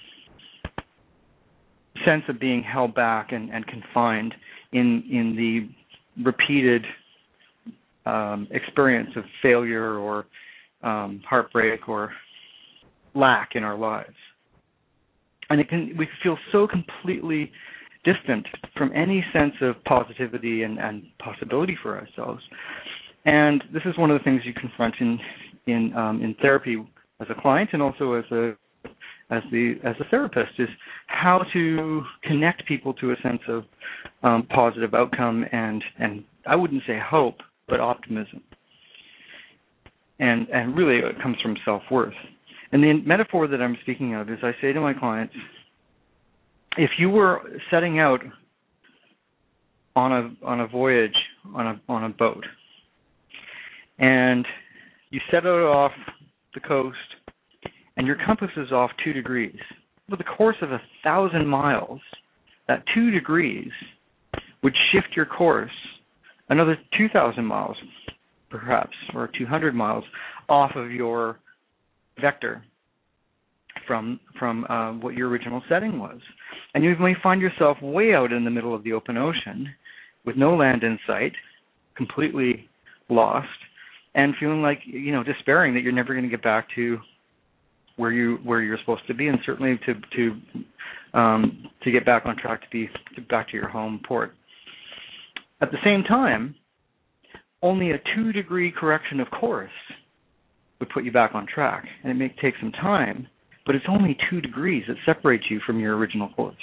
sense 2.05 2.23
of 2.29 2.39
being 2.39 2.63
held 2.63 2.95
back 2.95 3.31
and, 3.31 3.49
and 3.51 3.67
confined 3.67 4.33
in 4.71 5.03
in 5.11 5.35
the 5.35 6.23
repeated 6.23 6.85
um, 8.09 8.47
experience 8.51 9.09
of 9.15 9.23
failure 9.41 9.97
or 9.97 10.25
um, 10.83 11.21
heartbreak 11.27 11.87
or 11.87 12.11
lack 13.15 13.49
in 13.55 13.63
our 13.63 13.77
lives. 13.77 14.15
And 15.49 15.59
it 15.59 15.69
can 15.69 15.95
we 15.97 16.07
feel 16.23 16.37
so 16.51 16.67
completely 16.67 17.51
distant 18.05 18.47
from 18.77 18.91
any 18.95 19.23
sense 19.33 19.53
of 19.61 19.75
positivity 19.83 20.63
and, 20.63 20.79
and 20.79 21.03
possibility 21.19 21.77
for 21.81 21.97
ourselves. 21.97 22.41
And 23.25 23.63
this 23.73 23.83
is 23.85 23.97
one 23.97 24.11
of 24.11 24.19
the 24.19 24.23
things 24.23 24.41
you 24.45 24.53
confront 24.53 24.95
in 24.99 25.19
in 25.67 25.93
um, 25.95 26.21
in 26.21 26.35
therapy 26.41 26.77
as 27.19 27.27
a 27.29 27.41
client 27.41 27.71
and 27.73 27.81
also 27.81 28.13
as 28.13 28.25
a 28.31 28.53
as 29.31 29.43
the 29.51 29.75
as 29.83 29.95
a 29.99 30.05
therapist 30.09 30.53
is 30.57 30.69
how 31.07 31.41
to 31.53 32.01
connect 32.23 32.65
people 32.67 32.93
to 32.95 33.11
a 33.11 33.15
sense 33.21 33.41
of 33.47 33.63
um, 34.23 34.47
positive 34.53 34.93
outcome 34.93 35.45
and 35.51 35.83
and 35.99 36.23
I 36.45 36.55
wouldn't 36.55 36.83
say 36.87 36.97
hope 37.03 37.37
but 37.69 37.79
optimism. 37.79 38.41
And 40.19 40.47
and 40.49 40.75
really 40.75 40.97
it 40.97 41.21
comes 41.21 41.37
from 41.41 41.55
self 41.63 41.83
worth. 41.89 42.13
And 42.71 42.83
the 42.83 42.93
metaphor 43.05 43.47
that 43.47 43.61
I'm 43.61 43.77
speaking 43.81 44.15
of 44.15 44.29
is 44.29 44.37
I 44.43 44.51
say 44.61 44.73
to 44.73 44.81
my 44.81 44.93
clients, 44.93 45.33
if 46.77 46.91
you 46.99 47.09
were 47.09 47.41
setting 47.71 47.99
out 47.99 48.21
on 49.95 50.11
a 50.11 50.45
on 50.45 50.61
a 50.61 50.67
voyage 50.67 51.15
on 51.55 51.67
a 51.67 51.81
on 51.89 52.03
a 52.03 52.09
boat 52.09 52.45
and 53.97 54.45
you 55.09 55.19
set 55.31 55.45
out 55.45 55.65
off 55.65 55.91
the 56.53 56.59
coast 56.59 56.97
and 57.97 58.05
your 58.05 58.17
compass 58.25 58.49
is 58.55 58.71
off 58.71 58.91
two 59.03 59.13
degrees 59.13 59.57
over 60.07 60.17
the 60.17 60.23
course 60.23 60.55
of 60.61 60.71
a 60.71 60.81
thousand 61.03 61.47
miles 61.47 61.99
that 62.67 62.83
two 62.93 63.11
degrees 63.11 63.71
would 64.63 64.73
shift 64.91 65.09
your 65.15 65.25
course 65.25 65.71
another 66.49 66.77
2000 66.97 67.43
miles 67.45 67.77
perhaps 68.49 68.95
or 69.13 69.29
200 69.37 69.75
miles 69.75 70.03
off 70.47 70.71
of 70.75 70.91
your 70.91 71.39
vector 72.19 72.63
from 73.87 74.19
from 74.37 74.65
uh, 74.65 74.91
what 74.93 75.15
your 75.15 75.29
original 75.29 75.61
setting 75.69 75.99
was 75.99 76.19
and 76.73 76.83
you 76.83 76.95
may 76.99 77.13
find 77.21 77.41
yourself 77.41 77.77
way 77.81 78.13
out 78.13 78.31
in 78.31 78.43
the 78.43 78.51
middle 78.51 78.75
of 78.75 78.83
the 78.83 78.93
open 78.93 79.17
ocean 79.17 79.67
with 80.25 80.35
no 80.35 80.55
land 80.55 80.83
in 80.83 80.99
sight, 81.07 81.33
completely 81.95 82.67
lost, 83.09 83.47
and 84.15 84.33
feeling 84.39 84.61
like 84.61 84.79
you 84.85 85.11
know 85.11 85.23
despairing 85.23 85.73
that 85.73 85.81
you're 85.81 85.91
never 85.91 86.13
going 86.13 86.23
to 86.23 86.29
get 86.29 86.43
back 86.43 86.67
to 86.75 86.97
where 87.95 88.11
you 88.11 88.37
where 88.43 88.61
you're 88.61 88.77
supposed 88.79 89.05
to 89.07 89.13
be, 89.13 89.27
and 89.27 89.39
certainly 89.45 89.79
to 89.85 89.93
to 90.15 91.19
um, 91.19 91.67
to 91.83 91.91
get 91.91 92.05
back 92.05 92.25
on 92.25 92.37
track 92.37 92.61
to 92.61 92.67
be 92.71 92.89
to 93.15 93.21
back 93.21 93.49
to 93.49 93.55
your 93.55 93.69
home 93.69 93.99
port. 94.07 94.33
At 95.61 95.71
the 95.71 95.77
same 95.83 96.03
time, 96.03 96.55
only 97.61 97.91
a 97.91 97.99
two 98.15 98.31
degree 98.31 98.71
correction 98.71 99.19
of 99.19 99.27
course 99.31 99.71
would 100.79 100.89
put 100.89 101.03
you 101.03 101.11
back 101.11 101.31
on 101.33 101.45
track, 101.45 101.85
and 102.03 102.11
it 102.11 102.15
may 102.15 102.33
take 102.41 102.53
some 102.61 102.71
time 102.71 103.27
but 103.69 103.75
it's 103.75 103.85
only 103.87 104.17
two 104.31 104.41
degrees 104.41 104.83
that 104.87 104.97
separates 105.05 105.43
you 105.47 105.59
from 105.63 105.79
your 105.79 105.95
original 105.95 106.29
course. 106.29 106.55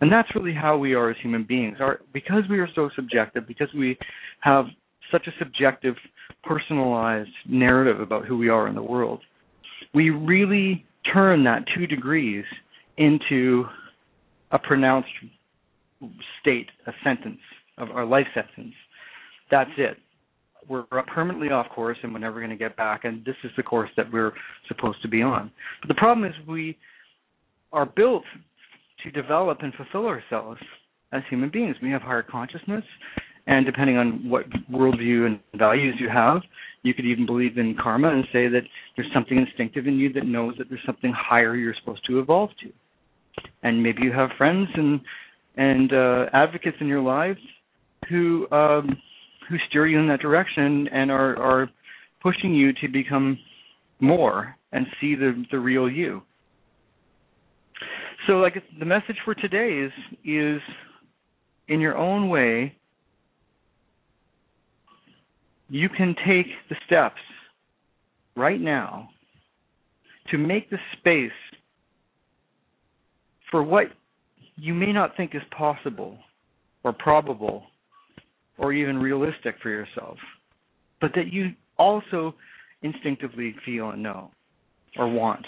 And 0.00 0.10
that's 0.10 0.34
really 0.34 0.54
how 0.54 0.78
we 0.78 0.94
are 0.94 1.10
as 1.10 1.16
human 1.22 1.44
beings. 1.44 1.76
Our, 1.80 2.00
because 2.14 2.44
we 2.48 2.60
are 2.60 2.68
so 2.74 2.88
subjective, 2.96 3.46
because 3.46 3.68
we 3.76 3.98
have 4.40 4.64
such 5.12 5.26
a 5.26 5.32
subjective, 5.38 5.94
personalized 6.42 7.28
narrative 7.46 8.00
about 8.00 8.24
who 8.24 8.38
we 8.38 8.48
are 8.48 8.68
in 8.68 8.74
the 8.74 8.82
world, 8.82 9.20
we 9.92 10.08
really 10.08 10.86
turn 11.12 11.44
that 11.44 11.66
two 11.76 11.86
degrees 11.86 12.46
into 12.96 13.64
a 14.50 14.58
pronounced 14.58 15.10
state, 16.40 16.70
a 16.86 16.92
sentence 17.04 17.40
of 17.78 17.90
our 17.90 18.04
life 18.04 18.26
sentence. 18.34 18.74
That's 19.50 19.70
it. 19.76 19.96
We're 20.68 20.84
permanently 21.14 21.48
off 21.50 21.68
course 21.74 21.98
and 22.02 22.12
we're 22.12 22.20
never 22.20 22.40
going 22.40 22.50
to 22.50 22.56
get 22.56 22.76
back 22.76 23.04
and 23.04 23.24
this 23.24 23.36
is 23.44 23.50
the 23.56 23.62
course 23.62 23.90
that 23.96 24.10
we're 24.10 24.32
supposed 24.68 25.02
to 25.02 25.08
be 25.08 25.22
on. 25.22 25.50
But 25.82 25.88
the 25.88 25.94
problem 25.94 26.26
is 26.26 26.34
we 26.48 26.78
are 27.72 27.84
built 27.84 28.24
to 29.02 29.10
develop 29.10 29.58
and 29.60 29.74
fulfill 29.74 30.06
ourselves 30.06 30.60
as 31.12 31.22
human 31.28 31.50
beings. 31.50 31.76
We 31.82 31.90
have 31.90 32.00
higher 32.00 32.22
consciousness 32.22 32.84
and 33.46 33.66
depending 33.66 33.98
on 33.98 34.28
what 34.28 34.48
worldview 34.72 35.26
and 35.26 35.38
values 35.58 35.96
you 35.98 36.08
have 36.08 36.40
you 36.84 36.94
could 36.94 37.06
even 37.06 37.26
believe 37.26 37.58
in 37.58 37.74
karma 37.82 38.10
and 38.10 38.24
say 38.32 38.46
that 38.46 38.60
there's 38.94 39.10
something 39.12 39.38
instinctive 39.38 39.86
in 39.86 39.94
you 39.94 40.12
that 40.12 40.26
knows 40.26 40.54
that 40.58 40.68
there's 40.68 40.84
something 40.86 41.12
higher 41.16 41.56
you're 41.56 41.74
supposed 41.80 42.06
to 42.06 42.20
evolve 42.20 42.50
to. 42.62 42.70
And 43.62 43.82
maybe 43.82 44.02
you 44.02 44.12
have 44.12 44.30
friends 44.38 44.68
and 44.74 45.00
and 45.56 45.92
uh, 45.92 46.26
advocates 46.32 46.76
in 46.80 46.86
your 46.86 47.00
lives 47.00 47.38
who 48.08 48.50
um, 48.50 48.96
who 49.48 49.56
steer 49.68 49.86
you 49.86 49.98
in 49.98 50.08
that 50.08 50.20
direction 50.20 50.88
and 50.88 51.10
are 51.10 51.36
are 51.36 51.70
pushing 52.22 52.54
you 52.54 52.72
to 52.74 52.88
become 52.88 53.38
more 54.00 54.56
and 54.72 54.86
see 55.00 55.14
the 55.14 55.44
the 55.50 55.58
real 55.58 55.88
you. 55.88 56.22
So 58.26 58.34
like 58.34 58.54
the 58.78 58.84
message 58.84 59.16
for 59.24 59.34
today 59.34 59.86
is 59.86 59.92
is 60.24 60.60
in 61.68 61.80
your 61.80 61.96
own 61.96 62.28
way 62.28 62.76
you 65.68 65.88
can 65.88 66.14
take 66.26 66.46
the 66.68 66.76
steps 66.86 67.20
right 68.36 68.60
now 68.60 69.08
to 70.30 70.38
make 70.38 70.70
the 70.70 70.78
space 70.98 71.30
for 73.50 73.62
what 73.62 73.86
you 74.56 74.74
may 74.74 74.92
not 74.92 75.16
think 75.16 75.34
is 75.34 75.42
possible 75.56 76.16
or 76.82 76.92
probable 76.92 77.64
or 78.58 78.72
even 78.72 78.98
realistic 78.98 79.56
for 79.62 79.70
yourself, 79.70 80.16
but 81.00 81.10
that 81.14 81.32
you 81.32 81.50
also 81.78 82.34
instinctively 82.82 83.54
feel 83.64 83.90
and 83.90 84.02
know 84.02 84.30
or 84.96 85.08
want. 85.08 85.44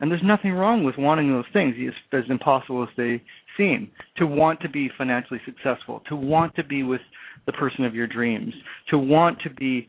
And 0.00 0.10
there's 0.10 0.22
nothing 0.24 0.52
wrong 0.52 0.82
with 0.82 0.96
wanting 0.96 1.30
those 1.30 1.44
things, 1.52 1.74
as 2.12 2.24
impossible 2.28 2.82
as 2.82 2.88
they 2.96 3.22
seem. 3.56 3.90
To 4.16 4.26
want 4.26 4.60
to 4.60 4.68
be 4.68 4.90
financially 4.96 5.40
successful, 5.44 6.02
to 6.08 6.16
want 6.16 6.54
to 6.56 6.64
be 6.64 6.82
with 6.82 7.02
the 7.46 7.52
person 7.52 7.84
of 7.84 7.94
your 7.94 8.06
dreams, 8.06 8.54
to 8.90 8.98
want 8.98 9.38
to 9.42 9.50
be 9.50 9.88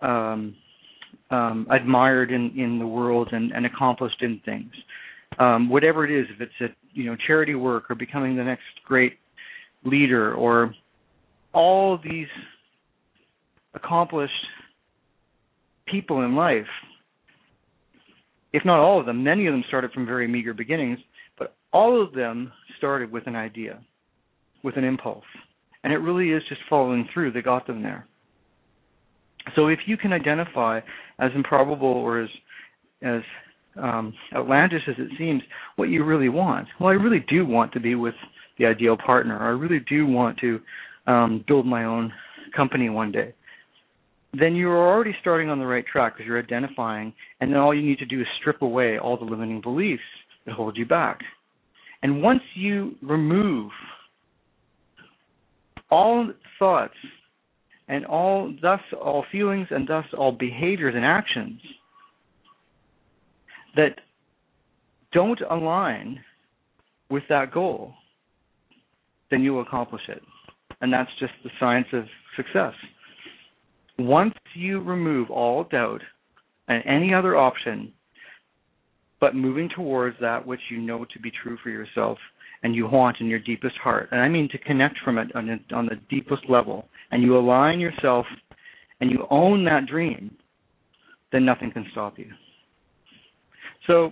um, 0.00 0.54
um, 1.30 1.66
admired 1.70 2.30
in, 2.30 2.52
in 2.58 2.78
the 2.78 2.86
world 2.86 3.28
and, 3.32 3.52
and 3.52 3.66
accomplished 3.66 4.22
in 4.22 4.40
things. 4.44 4.72
Um, 5.38 5.68
whatever 5.68 6.04
it 6.04 6.10
is, 6.10 6.26
if 6.34 6.40
it's 6.40 6.52
a 6.60 6.74
you 6.92 7.04
know 7.04 7.16
charity 7.26 7.54
work 7.54 7.90
or 7.90 7.94
becoming 7.94 8.36
the 8.36 8.44
next 8.44 8.64
great 8.84 9.18
leader 9.84 10.34
or 10.34 10.74
all 11.52 11.98
these 12.02 12.28
accomplished 13.74 14.32
people 15.86 16.24
in 16.24 16.34
life, 16.34 16.66
if 18.52 18.64
not 18.64 18.78
all 18.78 19.00
of 19.00 19.06
them, 19.06 19.24
many 19.24 19.46
of 19.46 19.52
them 19.52 19.64
started 19.68 19.92
from 19.92 20.06
very 20.06 20.28
meager 20.28 20.54
beginnings, 20.54 20.98
but 21.38 21.54
all 21.72 22.02
of 22.02 22.12
them 22.12 22.52
started 22.78 23.10
with 23.10 23.26
an 23.26 23.36
idea, 23.36 23.80
with 24.62 24.76
an 24.76 24.84
impulse. 24.84 25.24
And 25.84 25.92
it 25.92 25.96
really 25.96 26.30
is 26.30 26.42
just 26.48 26.60
following 26.68 27.08
through 27.12 27.32
that 27.32 27.44
got 27.44 27.66
them 27.66 27.82
there. 27.82 28.06
So 29.56 29.68
if 29.68 29.80
you 29.86 29.96
can 29.96 30.12
identify 30.12 30.80
as 31.18 31.30
improbable 31.34 31.88
or 31.88 32.22
as 32.22 32.28
as 33.02 33.22
um, 33.76 34.14
outlandish 34.34 34.82
as 34.86 34.94
it 34.98 35.08
seems, 35.18 35.42
what 35.76 35.88
you 35.88 36.04
really 36.04 36.28
want. 36.28 36.68
Well, 36.78 36.90
I 36.90 36.92
really 36.92 37.24
do 37.28 37.46
want 37.46 37.72
to 37.72 37.80
be 37.80 37.94
with 37.94 38.14
the 38.58 38.66
ideal 38.66 38.96
partner. 38.96 39.38
I 39.38 39.48
really 39.48 39.80
do 39.88 40.06
want 40.06 40.38
to 40.38 40.60
um, 41.06 41.44
build 41.46 41.66
my 41.66 41.84
own 41.84 42.12
company 42.54 42.88
one 42.88 43.12
day. 43.12 43.34
Then 44.38 44.54
you're 44.54 44.76
already 44.76 45.14
starting 45.20 45.50
on 45.50 45.58
the 45.58 45.66
right 45.66 45.84
track 45.86 46.14
because 46.14 46.26
you're 46.26 46.38
identifying, 46.38 47.12
and 47.40 47.52
then 47.52 47.58
all 47.58 47.74
you 47.74 47.82
need 47.82 47.98
to 47.98 48.06
do 48.06 48.20
is 48.20 48.26
strip 48.40 48.62
away 48.62 48.98
all 48.98 49.16
the 49.16 49.24
limiting 49.24 49.60
beliefs 49.60 50.02
that 50.46 50.54
hold 50.54 50.76
you 50.76 50.86
back. 50.86 51.20
And 52.02 52.22
once 52.22 52.40
you 52.54 52.96
remove 53.02 53.70
all 55.90 56.32
thoughts 56.58 56.94
and 57.88 58.06
all 58.06 58.54
thus 58.62 58.80
all 59.00 59.24
feelings 59.30 59.68
and 59.70 59.86
thus 59.86 60.06
all 60.16 60.32
behaviors 60.32 60.94
and 60.96 61.04
actions 61.04 61.60
that 63.76 64.00
don't 65.12 65.40
align 65.50 66.18
with 67.10 67.22
that 67.28 67.52
goal, 67.52 67.92
then 69.30 69.42
you 69.42 69.58
accomplish 69.58 70.02
it. 70.08 70.22
And 70.82 70.92
that's 70.92 71.10
just 71.18 71.32
the 71.44 71.50
science 71.58 71.86
of 71.92 72.04
success. 72.36 72.74
Once 73.98 74.34
you 74.54 74.80
remove 74.80 75.30
all 75.30 75.64
doubt 75.64 76.02
and 76.68 76.82
any 76.84 77.14
other 77.14 77.36
option, 77.36 77.92
but 79.20 79.36
moving 79.36 79.70
towards 79.74 80.16
that 80.20 80.44
which 80.44 80.60
you 80.70 80.78
know 80.78 81.04
to 81.04 81.20
be 81.20 81.30
true 81.42 81.56
for 81.62 81.70
yourself 81.70 82.18
and 82.64 82.74
you 82.74 82.86
want 82.88 83.18
in 83.20 83.26
your 83.26 83.38
deepest 83.38 83.76
heart, 83.76 84.08
and 84.10 84.20
I 84.20 84.28
mean 84.28 84.48
to 84.50 84.58
connect 84.58 84.98
from 85.04 85.18
it 85.18 85.34
on, 85.36 85.60
on 85.72 85.86
the 85.86 85.96
deepest 86.10 86.42
level, 86.48 86.88
and 87.12 87.22
you 87.22 87.38
align 87.38 87.78
yourself 87.78 88.26
and 89.00 89.10
you 89.10 89.24
own 89.30 89.64
that 89.64 89.86
dream, 89.86 90.36
then 91.30 91.44
nothing 91.44 91.70
can 91.72 91.86
stop 91.92 92.18
you. 92.18 92.26
So 93.86 94.10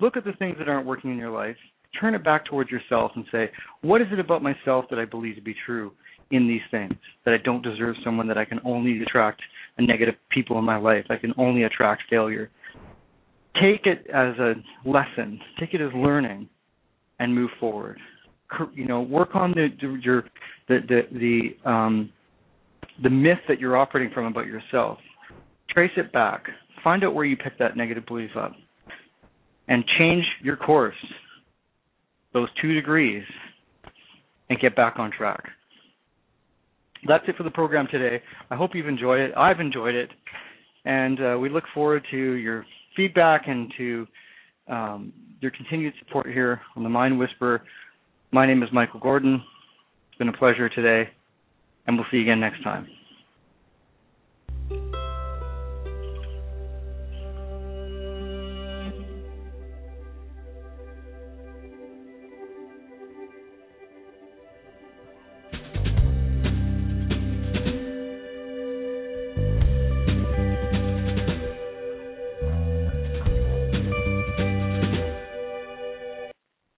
look 0.00 0.16
at 0.16 0.24
the 0.24 0.32
things 0.32 0.56
that 0.58 0.68
aren't 0.68 0.86
working 0.86 1.10
in 1.10 1.18
your 1.18 1.30
life, 1.30 1.56
turn 2.00 2.14
it 2.14 2.24
back 2.24 2.44
towards 2.46 2.70
yourself 2.70 3.12
and 3.14 3.24
say, 3.30 3.50
what 3.82 4.00
is 4.00 4.08
it 4.12 4.18
about 4.18 4.42
myself 4.42 4.86
that 4.90 4.98
I 4.98 5.04
believe 5.04 5.36
to 5.36 5.42
be 5.42 5.54
true 5.66 5.92
in 6.30 6.48
these 6.48 6.62
things? 6.70 6.94
That 7.24 7.34
I 7.34 7.38
don't 7.44 7.62
deserve 7.62 7.96
someone, 8.04 8.26
that 8.28 8.38
I 8.38 8.44
can 8.44 8.60
only 8.64 9.02
attract 9.02 9.40
negative 9.78 10.14
people 10.30 10.58
in 10.58 10.64
my 10.64 10.76
life, 10.76 11.06
I 11.10 11.16
can 11.16 11.32
only 11.36 11.64
attract 11.64 12.02
failure. 12.08 12.50
Take 13.54 13.86
it 13.86 14.06
as 14.12 14.36
a 14.38 14.54
lesson, 14.84 15.40
take 15.60 15.74
it 15.74 15.80
as 15.80 15.90
learning, 15.94 16.48
and 17.18 17.34
move 17.34 17.50
forward. 17.60 17.98
You 18.74 18.86
know, 18.86 19.00
work 19.00 19.34
on 19.34 19.52
the 19.52 19.68
your 20.02 20.24
the 20.68 20.78
the 20.88 21.00
the 21.64 21.70
um, 21.70 22.10
the 23.02 23.10
myth 23.10 23.38
that 23.48 23.58
you're 23.58 23.76
operating 23.76 24.12
from 24.12 24.26
about 24.26 24.46
yourself. 24.46 24.98
Trace 25.70 25.92
it 25.96 26.12
back. 26.12 26.44
Find 26.82 27.02
out 27.04 27.14
where 27.14 27.24
you 27.24 27.36
picked 27.36 27.58
that 27.58 27.76
negative 27.76 28.06
belief 28.06 28.30
up 28.36 28.52
and 29.68 29.84
change 29.98 30.24
your 30.42 30.56
course, 30.56 30.94
those 32.34 32.48
two 32.60 32.74
degrees, 32.74 33.24
and 34.50 34.60
get 34.60 34.76
back 34.76 34.98
on 34.98 35.10
track. 35.10 35.44
That's 37.06 37.24
it 37.28 37.36
for 37.36 37.42
the 37.44 37.50
program 37.50 37.86
today. 37.90 38.22
I 38.50 38.56
hope 38.56 38.72
you've 38.74 38.88
enjoyed 38.88 39.20
it. 39.20 39.32
I've 39.36 39.60
enjoyed 39.60 39.94
it. 39.94 40.10
And 40.84 41.18
uh, 41.20 41.38
we 41.40 41.48
look 41.48 41.64
forward 41.72 42.04
to 42.10 42.16
your 42.16 42.66
feedback 42.96 43.42
and 43.46 43.72
to 43.78 44.06
um, 44.68 45.12
your 45.40 45.50
continued 45.50 45.94
support 45.98 46.26
here 46.26 46.60
on 46.76 46.82
the 46.82 46.88
Mind 46.88 47.18
Whisperer. 47.18 47.62
My 48.32 48.46
name 48.46 48.62
is 48.62 48.68
Michael 48.72 49.00
Gordon. 49.00 49.42
It's 50.08 50.18
been 50.18 50.28
a 50.28 50.36
pleasure 50.36 50.68
today, 50.68 51.10
and 51.86 51.96
we'll 51.96 52.06
see 52.10 52.18
you 52.18 52.22
again 52.24 52.40
next 52.40 52.62
time. 52.62 52.86